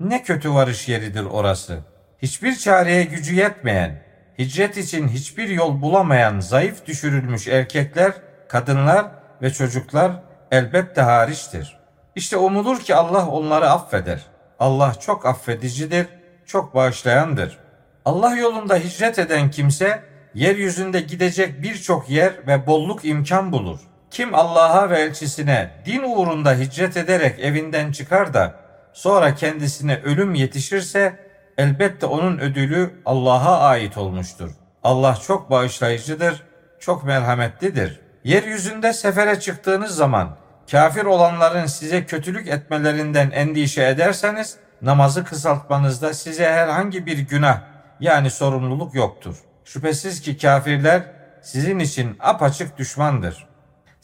[0.00, 1.78] Ne kötü varış yeridir orası.
[2.22, 4.02] Hiçbir çareye gücü yetmeyen,
[4.38, 8.12] hicret için hiçbir yol bulamayan zayıf düşürülmüş erkekler,
[8.48, 9.06] kadınlar
[9.42, 10.12] ve çocuklar
[10.50, 11.78] elbette hariçtir.
[12.14, 14.20] İşte umulur ki Allah onları affeder.
[14.58, 16.06] Allah çok affedicidir,
[16.46, 17.58] çok bağışlayandır.
[18.04, 20.02] Allah yolunda hicret eden kimse
[20.34, 23.80] yeryüzünde gidecek birçok yer ve bolluk imkan bulur.
[24.14, 28.54] Kim Allah'a ve elçisine din uğrunda hicret ederek evinden çıkar da
[28.92, 31.16] sonra kendisine ölüm yetişirse
[31.58, 34.50] elbette onun ödülü Allah'a ait olmuştur.
[34.84, 36.42] Allah çok bağışlayıcıdır,
[36.80, 38.00] çok merhametlidir.
[38.24, 40.36] Yeryüzünde sefere çıktığınız zaman
[40.70, 47.60] kafir olanların size kötülük etmelerinden endişe ederseniz namazı kısaltmanızda size herhangi bir günah
[48.00, 49.36] yani sorumluluk yoktur.
[49.64, 51.02] Şüphesiz ki kafirler
[51.42, 53.53] sizin için apaçık düşmandır.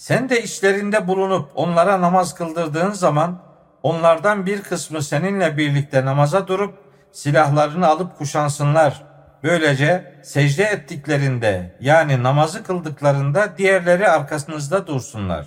[0.00, 3.42] Sen de içlerinde bulunup onlara namaz kıldırdığın zaman
[3.82, 6.74] onlardan bir kısmı seninle birlikte namaza durup
[7.12, 9.02] silahlarını alıp kuşansınlar.
[9.42, 15.46] Böylece secde ettiklerinde yani namazı kıldıklarında diğerleri arkasınızda dursunlar.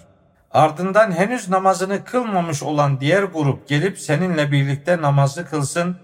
[0.51, 5.97] Ardından henüz namazını kılmamış olan diğer grup gelip seninle birlikte namazı kılsın.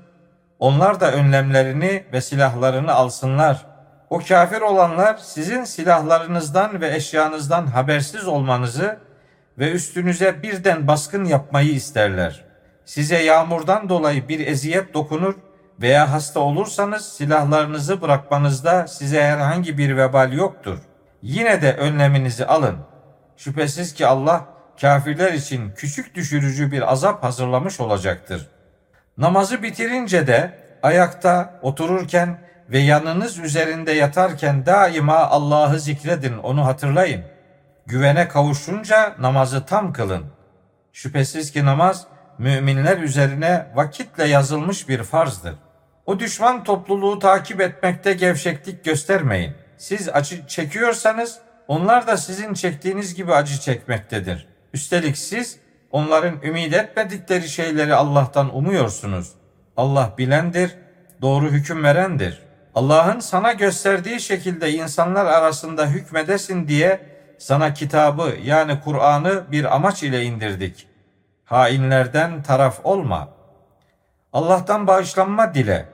[0.60, 3.69] Onlar da önlemlerini ve silahlarını alsınlar.
[4.10, 9.00] O kafir olanlar sizin silahlarınızdan ve eşyanızdan habersiz olmanızı
[9.58, 12.45] ve üstünüze birden baskın yapmayı isterler.
[12.86, 15.36] Size yağmurdan dolayı bir eziyet dokunur
[15.82, 20.80] veya hasta olursanız silahlarınızı bırakmanızda size herhangi bir vebal yoktur.
[21.22, 22.78] Yine de önleminizi alın.
[23.38, 24.45] Şüphesiz ki Allah
[24.82, 28.48] kafirler için küçük düşürücü bir azap hazırlamış olacaktır.
[29.17, 37.24] Namazı bitirince de ayakta, otururken ve yanınız üzerinde yatarken daima Allah'ı zikredin, onu hatırlayın.
[37.86, 40.26] Güvene kavuşunca namazı tam kılın.
[40.94, 45.56] Şüphesiz ki namaz müminler üzerine vakitle yazılmış bir farzdır.
[46.06, 49.54] O düşman topluluğu takip etmekte gevşeklik göstermeyin.
[49.78, 54.48] Siz acı çekiyorsanız onlar da sizin çektiğiniz gibi acı çekmektedir.
[54.74, 55.60] Üstelik siz
[55.92, 59.32] onların ümit etmedikleri şeyleri Allah'tan umuyorsunuz.
[59.78, 60.76] Allah bilendir,
[61.22, 62.49] doğru hüküm verendir.
[62.80, 67.00] Allah'ın sana gösterdiği şekilde insanlar arasında hükmedesin diye
[67.38, 70.88] sana kitabı yani Kur'an'ı bir amaç ile indirdik.
[71.46, 73.28] Hainlerden taraf olma.
[74.34, 75.86] Allah'tan bağışlanma dile.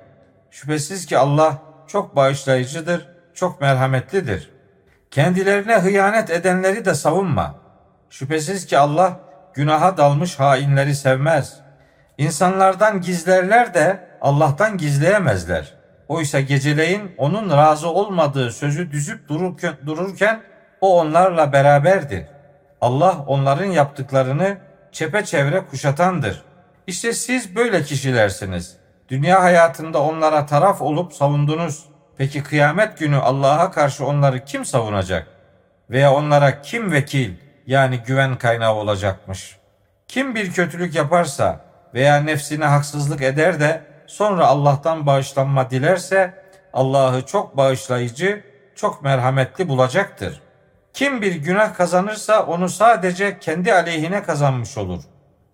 [0.51, 4.51] Şüphesiz ki Allah çok bağışlayıcıdır, çok merhametlidir.
[5.11, 7.55] Kendilerine hıyanet edenleri de savunma.
[8.09, 9.19] Şüphesiz ki Allah
[9.53, 11.59] günaha dalmış hainleri sevmez.
[12.17, 15.74] İnsanlardan gizlerler de Allah'tan gizleyemezler.
[16.07, 19.29] Oysa geceleyin onun razı olmadığı sözü düzüp
[19.85, 20.41] dururken,
[20.81, 22.25] o onlarla beraberdir.
[22.81, 24.57] Allah onların yaptıklarını
[24.91, 26.43] çepeçevre kuşatandır.
[26.87, 28.77] İşte siz böyle kişilersiniz.
[29.09, 31.85] Dünya hayatında onlara taraf olup savundunuz.
[32.17, 35.27] Peki kıyamet günü Allah'a karşı onları kim savunacak?
[35.89, 37.33] Veya onlara kim vekil
[37.67, 39.57] yani güven kaynağı olacakmış?
[40.07, 46.33] Kim bir kötülük yaparsa veya nefsine haksızlık eder de sonra Allah'tan bağışlanma dilerse
[46.73, 48.43] Allah'ı çok bağışlayıcı,
[48.75, 50.41] çok merhametli bulacaktır.
[50.93, 55.03] Kim bir günah kazanırsa onu sadece kendi aleyhine kazanmış olur.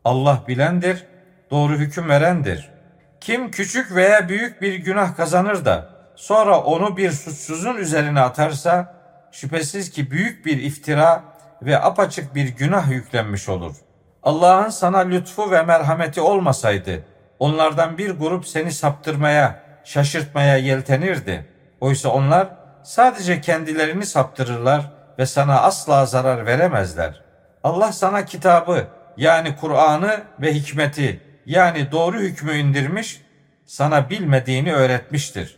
[0.05, 1.05] Allah bilendir,
[1.51, 2.69] doğru hüküm verendir.
[3.21, 8.95] Kim küçük veya büyük bir günah kazanır da sonra onu bir suçsuzun üzerine atarsa
[9.31, 11.23] şüphesiz ki büyük bir iftira
[11.61, 13.75] ve apaçık bir günah yüklenmiş olur.
[14.23, 17.03] Allah'ın sana lütfu ve merhameti olmasaydı
[17.41, 21.45] onlardan bir grup seni saptırmaya, şaşırtmaya yeltenirdi.
[21.79, 22.47] Oysa onlar
[22.83, 27.21] sadece kendilerini saptırırlar ve sana asla zarar veremezler.
[27.63, 33.21] Allah sana kitabı yani Kur'an'ı ve hikmeti yani doğru hükmü indirmiş,
[33.65, 35.57] sana bilmediğini öğretmiştir.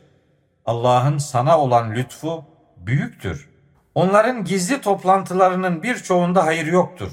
[0.66, 2.46] Allah'ın sana olan lütfu
[2.78, 3.50] büyüktür.
[3.96, 7.12] Onların gizli toplantılarının birçoğunda hayır yoktur.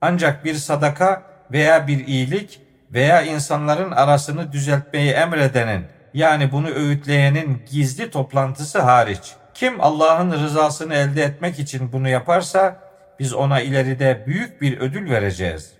[0.00, 2.62] Ancak bir sadaka veya bir iyilik
[2.92, 11.22] veya insanların arasını düzeltmeyi emredenin yani bunu öğütleyenin gizli toplantısı hariç kim Allah'ın rızasını elde
[11.22, 12.76] etmek için bunu yaparsa
[13.18, 15.72] biz ona ileride büyük bir ödül vereceğiz.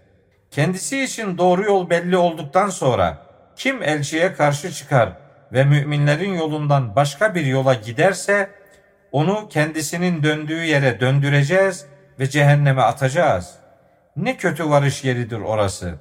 [0.50, 3.18] Kendisi için doğru yol belli olduktan sonra
[3.56, 5.12] kim elçiye karşı çıkar
[5.52, 8.50] ve müminlerin yolundan başka bir yola giderse
[9.12, 11.86] onu kendisinin döndüğü yere döndüreceğiz
[12.18, 13.54] ve cehenneme atacağız.
[14.16, 15.94] Ne kötü varış yeridir orası.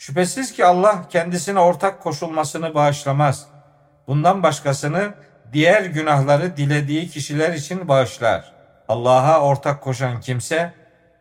[0.00, 3.46] Şüphesiz ki Allah kendisine ortak koşulmasını bağışlamaz.
[4.06, 5.14] Bundan başkasını
[5.52, 8.52] diğer günahları dilediği kişiler için bağışlar.
[8.88, 10.72] Allah'a ortak koşan kimse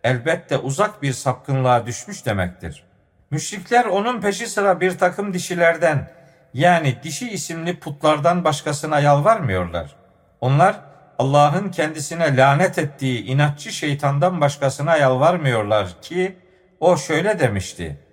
[0.03, 2.83] elbette uzak bir sapkınlığa düşmüş demektir.
[3.31, 6.11] Müşrikler onun peşi sıra bir takım dişilerden
[6.53, 9.95] yani dişi isimli putlardan başkasına yalvarmıyorlar.
[10.41, 10.79] Onlar
[11.17, 16.37] Allah'ın kendisine lanet ettiği inatçı şeytandan başkasına yalvarmıyorlar ki
[16.79, 18.08] o şöyle demişti.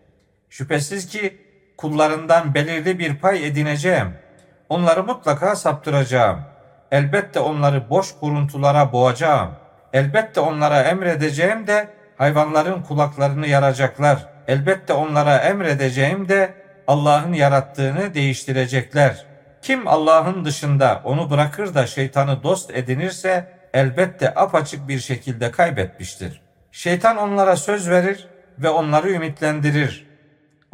[0.50, 1.38] Şüphesiz ki
[1.76, 4.26] kullarından belirli bir pay edineceğim.''
[4.68, 6.40] Onları mutlaka saptıracağım.
[6.92, 9.50] Elbette onları boş kuruntulara boğacağım.
[9.92, 14.26] Elbette onlara emredeceğim de hayvanların kulaklarını yaracaklar.
[14.48, 16.54] Elbette onlara emredeceğim de
[16.86, 19.26] Allah'ın yarattığını değiştirecekler.
[19.62, 26.42] Kim Allah'ın dışında onu bırakır da şeytanı dost edinirse elbette apaçık bir şekilde kaybetmiştir.
[26.72, 28.28] Şeytan onlara söz verir
[28.58, 30.05] ve onları ümitlendirir.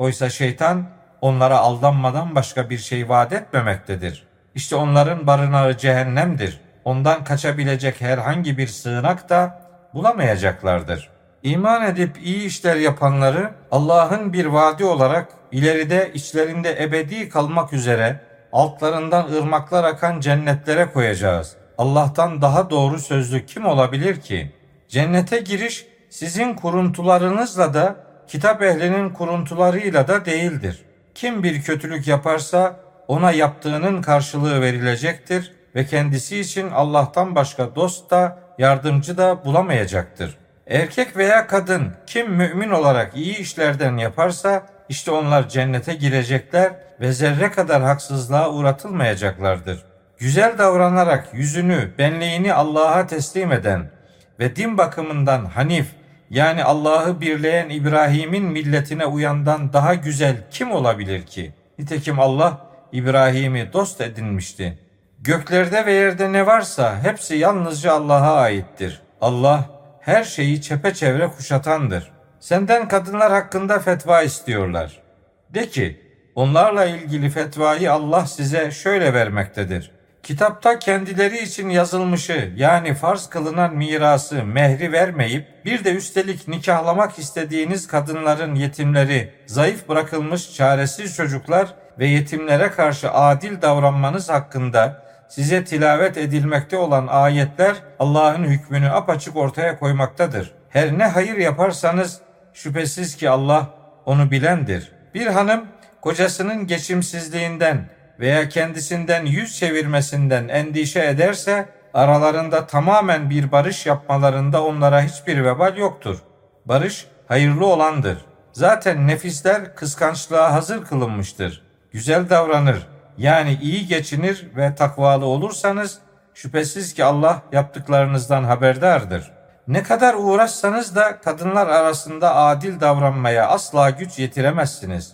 [0.03, 0.85] Oysa şeytan
[1.21, 4.27] onlara aldanmadan başka bir şey vaat etmemektedir.
[4.55, 6.61] İşte onların barınağı cehennemdir.
[6.85, 9.63] Ondan kaçabilecek herhangi bir sığınak da
[9.95, 11.11] bulamayacaklardır.
[11.43, 18.21] İman edip iyi işler yapanları Allah'ın bir vaadi olarak ileride içlerinde ebedi kalmak üzere
[18.53, 21.57] altlarından ırmaklar akan cennetlere koyacağız.
[21.79, 24.53] Allah'tan daha doğru sözlü kim olabilir ki?
[24.89, 30.83] Cennete giriş sizin kuruntularınızla da kitap ehlinin kuruntularıyla da değildir.
[31.15, 32.77] Kim bir kötülük yaparsa
[33.09, 40.37] ona yaptığının karşılığı verilecektir ve kendisi için Allah'tan başka dost da yardımcı da bulamayacaktır.
[40.67, 47.51] Erkek veya kadın kim mümin olarak iyi işlerden yaparsa işte onlar cennete girecekler ve zerre
[47.51, 49.85] kadar haksızlığa uğratılmayacaklardır.
[50.19, 53.91] Güzel davranarak yüzünü, benliğini Allah'a teslim eden
[54.39, 55.87] ve din bakımından Hanif
[56.33, 61.53] yani Allah'ı birleyen İbrahim'in milletine uyandan daha güzel kim olabilir ki?
[61.79, 64.79] Nitekim Allah İbrahim'i dost edinmişti.
[65.21, 69.03] Göklerde ve yerde ne varsa hepsi yalnızca Allah'a aittir.
[69.21, 69.71] Allah
[70.01, 72.13] her şeyi çepeçevre kuşatandır.
[72.41, 75.03] Senden kadınlar hakkında fetva istiyorlar.
[75.51, 76.01] De ki,
[76.35, 79.91] onlarla ilgili fetvayı Allah size şöyle vermektedir.
[80.23, 87.87] Kitapta kendileri için yazılmışı yani farz kılınan mirası, mehri vermeyip bir de üstelik nikahlamak istediğiniz
[87.87, 96.77] kadınların yetimleri, zayıf bırakılmış çaresiz çocuklar ve yetimlere karşı adil davranmanız hakkında size tilavet edilmekte
[96.77, 100.53] olan ayetler Allah'ın hükmünü apaçık ortaya koymaktadır.
[100.69, 102.21] Her ne hayır yaparsanız
[102.55, 103.71] şüphesiz ki Allah
[104.07, 104.93] onu bilendir.
[105.15, 105.67] Bir hanım
[106.01, 107.89] kocasının geçimsizliğinden
[108.21, 116.19] veya kendisinden yüz çevirmesinden endişe ederse aralarında tamamen bir barış yapmalarında onlara hiçbir vebal yoktur.
[116.67, 118.19] Barış hayırlı olandır.
[118.53, 121.63] Zaten nefisler kıskançlığa hazır kılınmıştır.
[121.93, 122.87] Güzel davranır,
[123.19, 125.99] yani iyi geçinir ve takvalı olursanız
[126.35, 129.31] şüphesiz ki Allah yaptıklarınızdan haberdardır.
[129.69, 135.13] Ne kadar uğraşsanız da kadınlar arasında adil davranmaya asla güç yetiremezsiniz.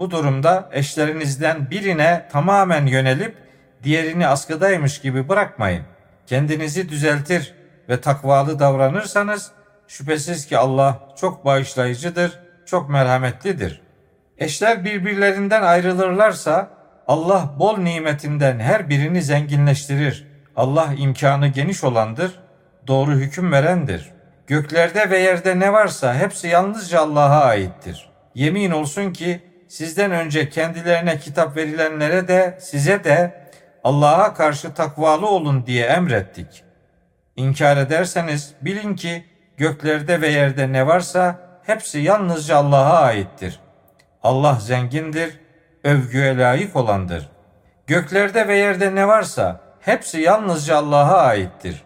[0.00, 3.36] Bu durumda eşlerinizden birine tamamen yönelip
[3.82, 5.82] diğerini askıdaymış gibi bırakmayın.
[6.26, 7.54] Kendinizi düzeltir
[7.88, 9.52] ve takvalı davranırsanız
[9.88, 13.82] şüphesiz ki Allah çok bağışlayıcıdır, çok merhametlidir.
[14.38, 16.68] Eşler birbirlerinden ayrılırlarsa
[17.08, 20.26] Allah bol nimetinden her birini zenginleştirir.
[20.56, 22.40] Allah imkanı geniş olandır,
[22.86, 24.10] doğru hüküm verendir.
[24.46, 28.10] Göklerde ve yerde ne varsa hepsi yalnızca Allah'a aittir.
[28.34, 33.46] Yemin olsun ki sizden önce kendilerine kitap verilenlere de size de
[33.84, 36.64] Allah'a karşı takvalı olun diye emrettik.
[37.36, 39.24] İnkar ederseniz bilin ki
[39.56, 43.60] göklerde ve yerde ne varsa hepsi yalnızca Allah'a aittir.
[44.22, 45.40] Allah zengindir,
[45.84, 47.28] övgüye layık olandır.
[47.86, 51.82] Göklerde ve yerde ne varsa hepsi yalnızca Allah'a aittir.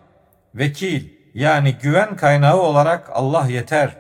[0.55, 3.97] Vekil yani güven kaynağı olarak Allah yeter.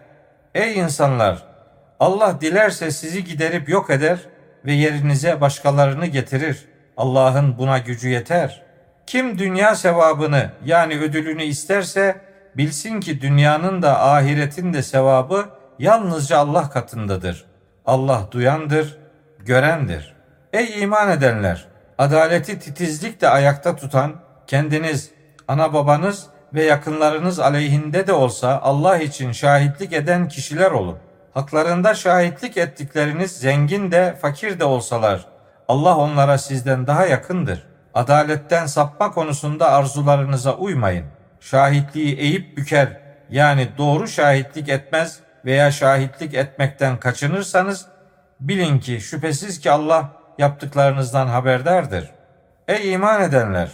[0.55, 1.54] Ey insanlar!
[2.01, 4.19] Allah dilerse sizi giderip yok eder
[4.67, 6.65] ve yerinize başkalarını getirir.
[6.97, 8.63] Allah'ın buna gücü yeter.
[9.07, 12.21] Kim dünya sevabını yani ödülünü isterse
[12.57, 17.45] bilsin ki dünyanın da ahiretin de sevabı yalnızca Allah katındadır.
[17.87, 18.99] Allah duyandır,
[19.39, 20.15] görendir.
[20.53, 21.67] Ey iman edenler!
[21.99, 24.13] Adaleti titizlikle ayakta tutan,
[24.47, 25.11] kendiniz,
[25.49, 30.99] ana babanız ve yakınlarınız aleyhinde de olsa Allah için şahitlik eden kişiler olun.
[31.35, 35.27] Haklarında şahitlik ettikleriniz zengin de fakir de olsalar
[35.69, 37.67] Allah onlara sizden daha yakındır.
[37.95, 41.07] Adaletten sapma konusunda arzularınıza uymayın.
[41.41, 47.87] Şahitliği eğip büker yani doğru şahitlik etmez veya şahitlik etmekten kaçınırsanız
[48.41, 52.11] Bilin ki şüphesiz ki Allah yaptıklarınızdan haberdardır.
[52.69, 53.69] Ey iman edenler!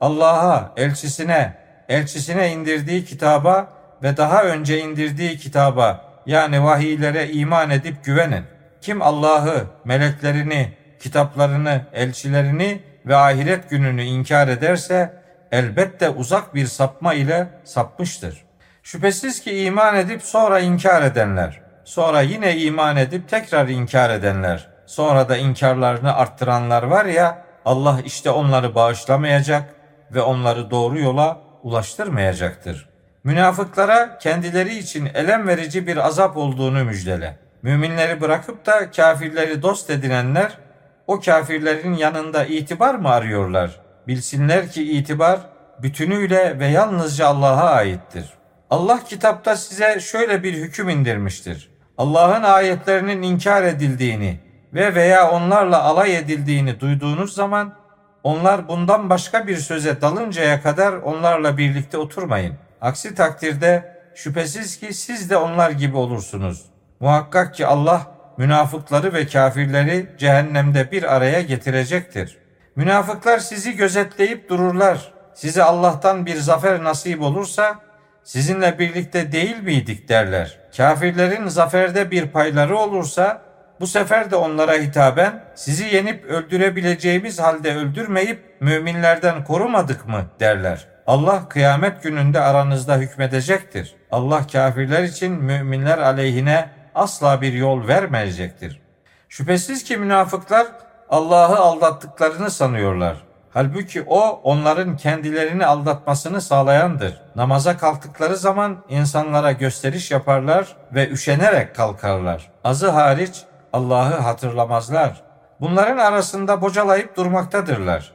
[0.00, 1.54] Allah'a, elçisine,
[1.88, 3.68] elçisine indirdiği kitaba
[4.02, 8.44] ve daha önce indirdiği kitaba yani vahiylere iman edip güvenin.
[8.80, 15.22] Kim Allah'ı, meleklerini, kitaplarını, elçilerini ve ahiret gününü inkar ederse
[15.52, 18.44] elbette uzak bir sapma ile sapmıştır.
[18.82, 25.28] Şüphesiz ki iman edip sonra inkar edenler, sonra yine iman edip tekrar inkar edenler, sonra
[25.28, 29.74] da inkarlarını arttıranlar var ya, Allah işte onları bağışlamayacak
[30.10, 32.88] ve onları doğru yola ulaştırmayacaktır.
[33.24, 37.38] Münafıklara kendileri için elem verici bir azap olduğunu müjdele.
[37.62, 40.58] Müminleri bırakıp da kafirleri dost edinenler
[41.06, 43.80] o kafirlerin yanında itibar mı arıyorlar?
[44.06, 45.40] Bilsinler ki itibar
[45.82, 48.24] bütünüyle ve yalnızca Allah'a aittir.
[48.70, 51.70] Allah kitapta size şöyle bir hüküm indirmiştir.
[51.98, 54.40] Allah'ın ayetlerinin inkar edildiğini
[54.74, 57.74] ve veya onlarla alay edildiğini duyduğunuz zaman
[58.22, 62.54] onlar bundan başka bir söze dalıncaya kadar onlarla birlikte oturmayın.
[62.80, 66.64] Aksi takdirde şüphesiz ki siz de onlar gibi olursunuz.
[67.00, 68.06] Muhakkak ki Allah
[68.36, 72.38] münafıkları ve kafirleri cehennemde bir araya getirecektir.
[72.76, 75.12] Münafıklar sizi gözetleyip dururlar.
[75.34, 77.80] Size Allah'tan bir zafer nasip olursa
[78.24, 80.58] sizinle birlikte değil miydik derler.
[80.76, 83.42] Kafirlerin zaferde bir payları olursa
[83.80, 90.86] bu sefer de onlara hitaben sizi yenip öldürebileceğimiz halde öldürmeyip müminlerden korumadık mı derler.
[91.08, 93.96] Allah kıyamet gününde aranızda hükmedecektir.
[94.10, 98.80] Allah kafirler için müminler aleyhine asla bir yol vermeyecektir.
[99.28, 100.66] Şüphesiz ki münafıklar
[101.10, 103.16] Allah'ı aldattıklarını sanıyorlar.
[103.50, 107.20] Halbuki o onların kendilerini aldatmasını sağlayandır.
[107.36, 112.50] Namaza kalktıkları zaman insanlara gösteriş yaparlar ve üşenerek kalkarlar.
[112.64, 113.42] Azı hariç
[113.72, 115.22] Allah'ı hatırlamazlar.
[115.60, 118.12] Bunların arasında bocalayıp durmaktadırlar.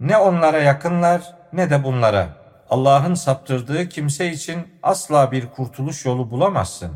[0.00, 2.28] Ne onlara yakınlar ne de bunlara.
[2.70, 6.92] Allah'ın saptırdığı kimse için asla bir kurtuluş yolu bulamazsın.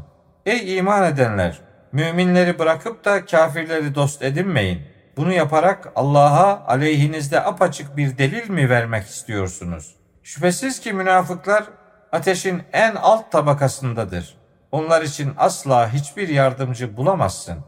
[0.46, 1.61] Ey iman edenler!
[1.92, 4.82] Müminleri bırakıp da kafirleri dost edinmeyin.
[5.16, 9.94] Bunu yaparak Allah'a aleyhinizde apaçık bir delil mi vermek istiyorsunuz?
[10.22, 11.64] Şüphesiz ki münafıklar
[12.12, 14.36] ateşin en alt tabakasındadır.
[14.72, 17.59] Onlar için asla hiçbir yardımcı bulamazsın.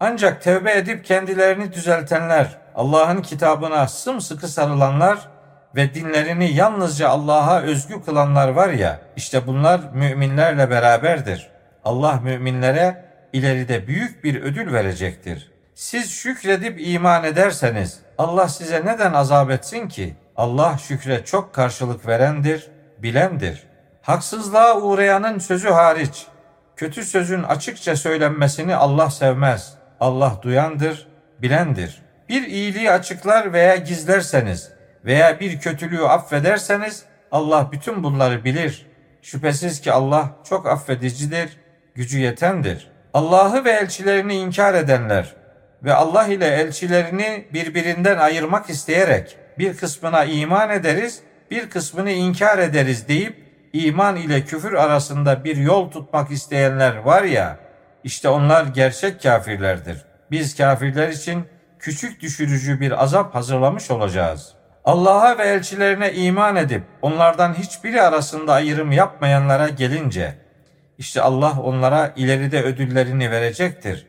[0.00, 5.28] Ancak tevbe edip kendilerini düzeltenler, Allah'ın kitabına sımsıkı sarılanlar
[5.76, 11.50] ve dinlerini yalnızca Allah'a özgü kılanlar var ya, işte bunlar müminlerle beraberdir.
[11.84, 15.50] Allah müminlere ileride büyük bir ödül verecektir.
[15.74, 20.14] Siz şükredip iman ederseniz Allah size neden azap etsin ki?
[20.36, 23.62] Allah şükre çok karşılık verendir, bilendir.
[24.02, 26.26] Haksızlığa uğrayanın sözü hariç,
[26.76, 29.74] kötü sözün açıkça söylenmesini Allah sevmez.
[30.00, 31.08] Allah duyandır,
[31.42, 32.02] bilendir.
[32.28, 34.70] Bir iyiliği açıklar veya gizlerseniz
[35.04, 38.86] veya bir kötülüğü affederseniz Allah bütün bunları bilir.
[39.22, 41.56] Şüphesiz ki Allah çok affedicidir,
[41.94, 42.90] gücü yetendir.
[43.14, 45.34] Allah'ı ve elçilerini inkar edenler
[45.82, 53.08] ve Allah ile elçilerini birbirinden ayırmak isteyerek bir kısmına iman ederiz, bir kısmını inkar ederiz
[53.08, 57.58] deyip iman ile küfür arasında bir yol tutmak isteyenler var ya,
[58.04, 60.04] işte onlar gerçek kafirlerdir.
[60.30, 61.44] Biz kafirler için
[61.78, 64.54] küçük düşürücü bir azap hazırlamış olacağız.
[64.84, 70.34] Allah'a ve elçilerine iman edip onlardan hiçbiri arasında ayrım yapmayanlara gelince
[70.98, 74.06] işte Allah onlara ileride ödüllerini verecektir.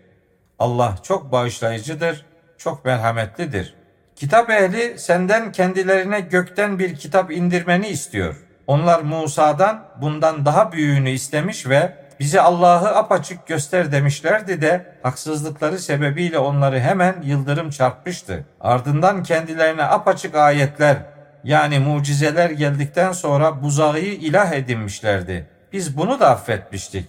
[0.60, 2.26] Allah çok bağışlayıcıdır,
[2.58, 3.76] çok merhametlidir.
[4.16, 8.36] Kitap ehli senden kendilerine gökten bir kitap indirmeni istiyor.
[8.68, 16.40] Onlar Musa'dan bundan daha büyüğünü istemiş ve bize Allah'ı apaçık göster demişlerdi de haksızlıkları sebebiyle
[16.40, 18.46] onları hemen yıldırım çarpmıştı.
[18.62, 20.98] Ardından kendilerine apaçık ayetler
[21.44, 25.48] yani mucizeler geldikten sonra buzağı ilah edinmişlerdi.
[25.74, 27.08] Biz bunu da affetmiştik.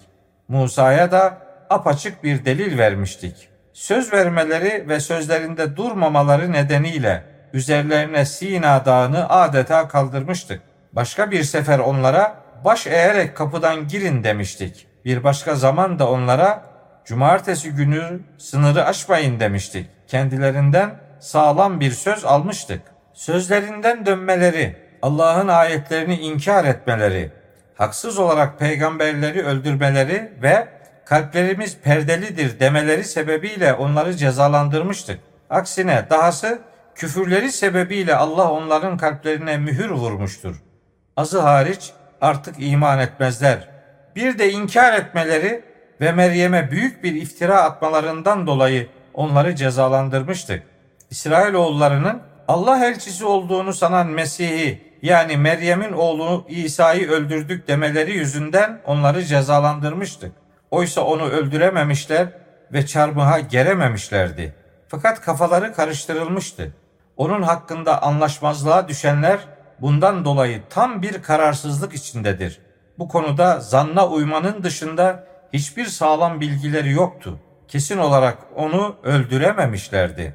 [0.49, 1.39] Musa'ya da
[1.71, 3.49] apaçık bir delil vermiştik.
[3.73, 10.63] Söz vermeleri ve sözlerinde durmamaları nedeniyle üzerlerine Sina Dağı'nı adeta kaldırmıştık.
[10.93, 12.35] Başka bir sefer onlara
[12.65, 14.87] baş eğerek kapıdan girin demiştik.
[15.07, 16.63] Bir başka zaman da onlara
[17.05, 19.91] cumartesi günü sınırı aşmayın demiştik.
[20.09, 20.91] Kendilerinden
[21.21, 22.81] sağlam bir söz almıştık.
[23.13, 27.33] Sözlerinden dönmeleri, Allah'ın ayetlerini inkar etmeleri,
[27.75, 30.69] haksız olarak peygamberleri öldürmeleri ve
[31.05, 35.21] kalplerimiz perdelidir demeleri sebebiyle onları cezalandırmıştık.
[35.51, 36.59] Aksine dahası
[36.95, 40.63] küfürleri sebebiyle Allah onların kalplerine mühür vurmuştur.
[41.17, 43.76] Azı hariç artık iman etmezler.
[44.17, 45.65] Bir de inkar etmeleri
[46.01, 50.63] ve Meryem'e büyük bir iftira atmalarından dolayı onları cezalandırmıştık.
[51.11, 60.33] İsrailoğullarının Allah elçisi olduğunu sanan Mesih'i yani Meryem'in oğlu İsa'yı öldürdük demeleri yüzünden onları cezalandırmıştık.
[60.71, 62.29] Oysa onu öldürememişler
[62.73, 64.55] ve çarmıha gerememişlerdi.
[64.89, 66.73] Fakat kafaları karıştırılmıştı.
[67.17, 69.39] Onun hakkında anlaşmazlığa düşenler
[69.81, 72.66] bundan dolayı tam bir kararsızlık içindedir.
[72.99, 77.39] Bu konuda zanna uymanın dışında hiçbir sağlam bilgileri yoktu.
[77.69, 80.35] Kesin olarak onu öldürememişlerdi.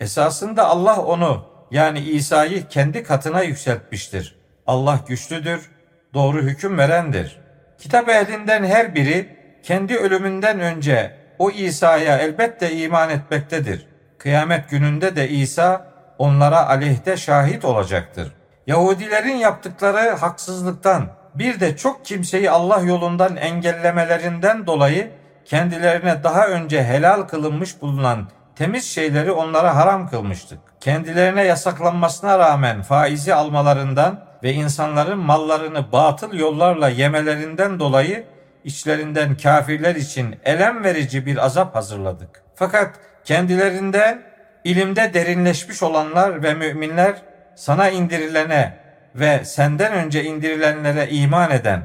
[0.00, 4.36] Esasında Allah onu yani İsa'yı kendi katına yükseltmiştir.
[4.66, 5.70] Allah güçlüdür,
[6.14, 7.40] doğru hüküm verendir.
[7.78, 13.86] Kitap ehlinden her biri kendi ölümünden önce o İsa'ya elbette iman etmektedir.
[14.18, 15.86] Kıyamet gününde de İsa
[16.18, 18.32] onlara aleyhte şahit olacaktır.
[18.66, 25.10] Yahudilerin yaptıkları haksızlıktan bir de çok kimseyi Allah yolundan engellemelerinden dolayı
[25.44, 30.58] kendilerine daha önce helal kılınmış bulunan temiz şeyleri onlara haram kılmıştık.
[30.80, 38.24] Kendilerine yasaklanmasına rağmen faizi almalarından ve insanların mallarını batıl yollarla yemelerinden dolayı
[38.64, 42.42] içlerinden kafirler için elem verici bir azap hazırladık.
[42.54, 44.22] Fakat kendilerinden
[44.64, 47.22] ilimde derinleşmiş olanlar ve müminler
[47.56, 48.79] sana indirilene
[49.14, 51.82] ve senden önce indirilenlere iman eden,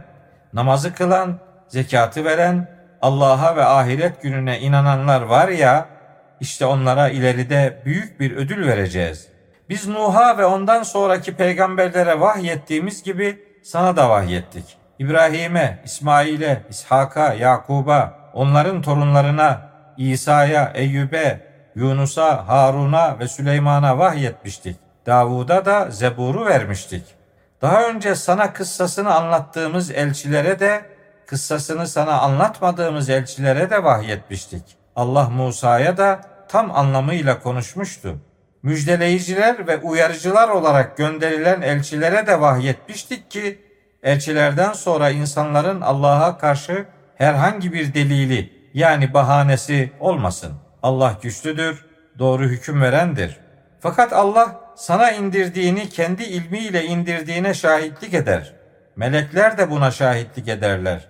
[0.54, 2.68] namazı kılan, zekatı veren,
[3.02, 5.86] Allah'a ve ahiret gününe inananlar var ya,
[6.40, 9.28] işte onlara ileride büyük bir ödül vereceğiz.
[9.70, 14.78] Biz Nuh'a ve ondan sonraki peygamberlere vahyettiğimiz gibi sana da vahyettik.
[15.00, 21.40] İbrahim'e, İsmail'e, İshak'a, Yakub'a, onların torunlarına, İsa'ya, Eyyub'e,
[21.76, 24.85] Yunus'a, Harun'a ve Süleyman'a vahyetmiştik.
[25.06, 27.04] Davud'a da Zebur'u vermiştik.
[27.62, 30.86] Daha önce sana kıssasını anlattığımız elçilere de,
[31.28, 34.64] kıssasını sana anlatmadığımız elçilere de vahyetmiştik.
[34.96, 38.18] Allah Musa'ya da tam anlamıyla konuşmuştu.
[38.64, 43.62] Müjdeleyiciler ve uyarıcılar olarak gönderilen elçilere de vahyetmiştik ki,
[44.04, 46.86] elçilerden sonra insanların Allah'a karşı
[47.16, 50.54] herhangi bir delili yani bahanesi olmasın.
[50.84, 51.86] Allah güçlüdür,
[52.20, 53.38] doğru hüküm verendir.
[53.80, 58.54] Fakat Allah sana indirdiğini kendi ilmiyle indirdiğine şahitlik eder.
[58.96, 61.08] Melekler de buna şahitlik ederler.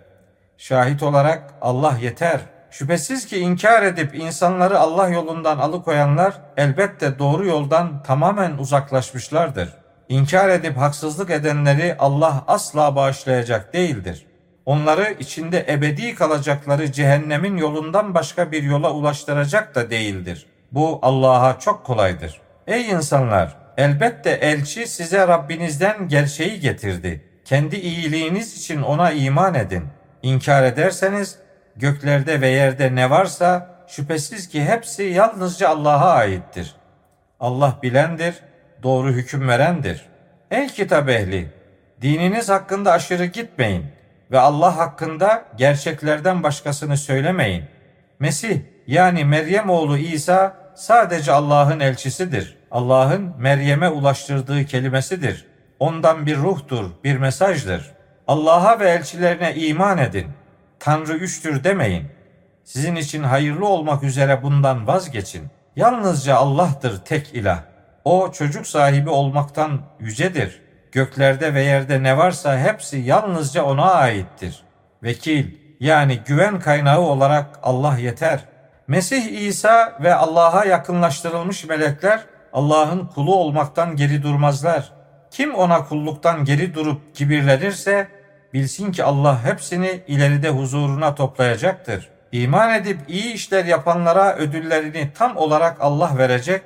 [0.58, 2.40] Şahit olarak Allah yeter.
[2.72, 9.70] Şüphesiz ki inkar edip insanları Allah yolundan alıkoyanlar elbette doğru yoldan tamamen uzaklaşmışlardır.
[10.10, 14.26] İnkar edip haksızlık edenleri Allah asla bağışlayacak değildir.
[14.66, 20.46] Onları içinde ebedi kalacakları cehennemin yolundan başka bir yola ulaştıracak da değildir.
[20.72, 22.45] Bu Allah'a çok kolaydır.
[22.68, 23.58] Ey insanlar!
[23.78, 27.22] Elbette elçi size Rabbinizden gerçeği getirdi.
[27.46, 29.84] Kendi iyiliğiniz için ona iman edin.
[30.24, 31.40] İnkar ederseniz
[31.76, 36.76] göklerde ve yerde ne varsa şüphesiz ki hepsi yalnızca Allah'a aittir.
[37.40, 38.36] Allah bilendir,
[38.84, 40.06] doğru hüküm verendir.
[40.52, 41.50] Ey kitap ehli!
[42.02, 43.86] Dininiz hakkında aşırı gitmeyin
[44.32, 47.64] ve Allah hakkında gerçeklerden başkasını söylemeyin.
[48.20, 52.55] Mesih yani Meryem oğlu İsa sadece Allah'ın elçisidir.
[52.72, 55.46] Allah'ın Meryem'e ulaştırdığı kelimesidir.
[55.80, 57.92] Ondan bir ruhtur, bir mesajdır.
[58.28, 60.28] Allah'a ve elçilerine iman edin.
[60.80, 62.08] Tanrı üçtür demeyin.
[62.64, 65.48] Sizin için hayırlı olmak üzere bundan vazgeçin.
[65.76, 67.60] Yalnızca Allah'tır tek ilah.
[68.06, 70.62] O çocuk sahibi olmaktan yücedir.
[70.92, 74.64] Göklerde ve yerde ne varsa hepsi yalnızca ona aittir.
[75.04, 75.46] Vekil
[75.80, 78.40] yani güven kaynağı olarak Allah yeter.
[78.88, 82.26] Mesih İsa ve Allah'a yakınlaştırılmış melekler
[82.56, 84.92] Allah'ın kulu olmaktan geri durmazlar.
[85.32, 88.08] Kim ona kulluktan geri durup kibirlenirse
[88.54, 92.10] bilsin ki Allah hepsini ileride huzuruna toplayacaktır.
[92.32, 96.62] İman edip iyi işler yapanlara ödüllerini tam olarak Allah verecek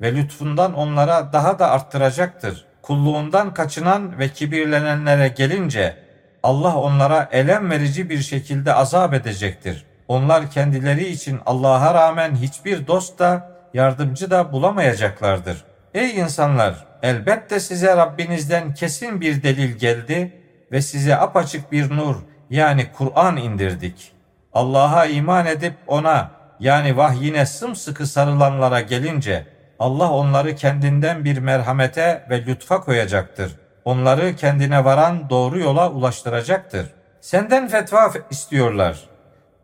[0.00, 2.64] ve lütfundan onlara daha da arttıracaktır.
[2.82, 5.96] Kulluğundan kaçınan ve kibirlenenlere gelince
[6.42, 9.84] Allah onlara elem verici bir şekilde azap edecektir.
[10.08, 15.64] Onlar kendileri için Allah'a rağmen hiçbir dost da yardımcı da bulamayacaklardır.
[15.94, 16.86] Ey insanlar!
[17.02, 20.32] Elbette size Rabbinizden kesin bir delil geldi
[20.72, 22.16] ve size apaçık bir nur
[22.50, 24.12] yani Kur'an indirdik.
[24.52, 29.46] Allah'a iman edip ona yani vahyine sımsıkı sarılanlara gelince
[29.78, 33.52] Allah onları kendinden bir merhamete ve lütfa koyacaktır.
[33.84, 36.86] Onları kendine varan doğru yola ulaştıracaktır.
[37.20, 39.00] Senden fetva istiyorlar.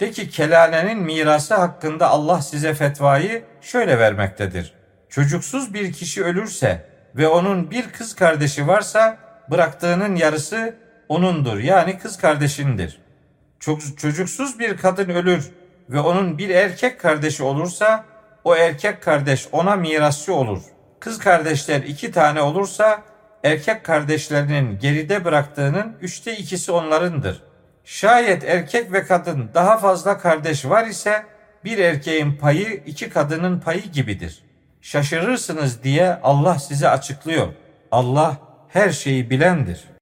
[0.01, 4.75] De ki kelalenin mirası hakkında Allah size fetvayı şöyle vermektedir.
[5.09, 9.19] Çocuksuz bir kişi ölürse ve onun bir kız kardeşi varsa
[9.51, 10.75] bıraktığının yarısı
[11.09, 13.01] onundur yani kız kardeşindir.
[13.97, 15.51] Çocuksuz bir kadın ölür
[15.91, 18.05] ve onun bir erkek kardeşi olursa
[18.45, 20.63] o erkek kardeş ona mirasçı olur.
[21.01, 23.03] Kız kardeşler iki tane olursa
[23.45, 27.48] erkek kardeşlerinin geride bıraktığının üçte ikisi onlarındır.
[27.91, 31.25] Şayet erkek ve kadın daha fazla kardeş var ise
[31.65, 34.43] bir erkeğin payı iki kadının payı gibidir.
[34.81, 37.49] Şaşırırsınız diye Allah size açıklıyor.
[37.91, 38.37] Allah
[38.69, 39.98] her şeyi bilendir.''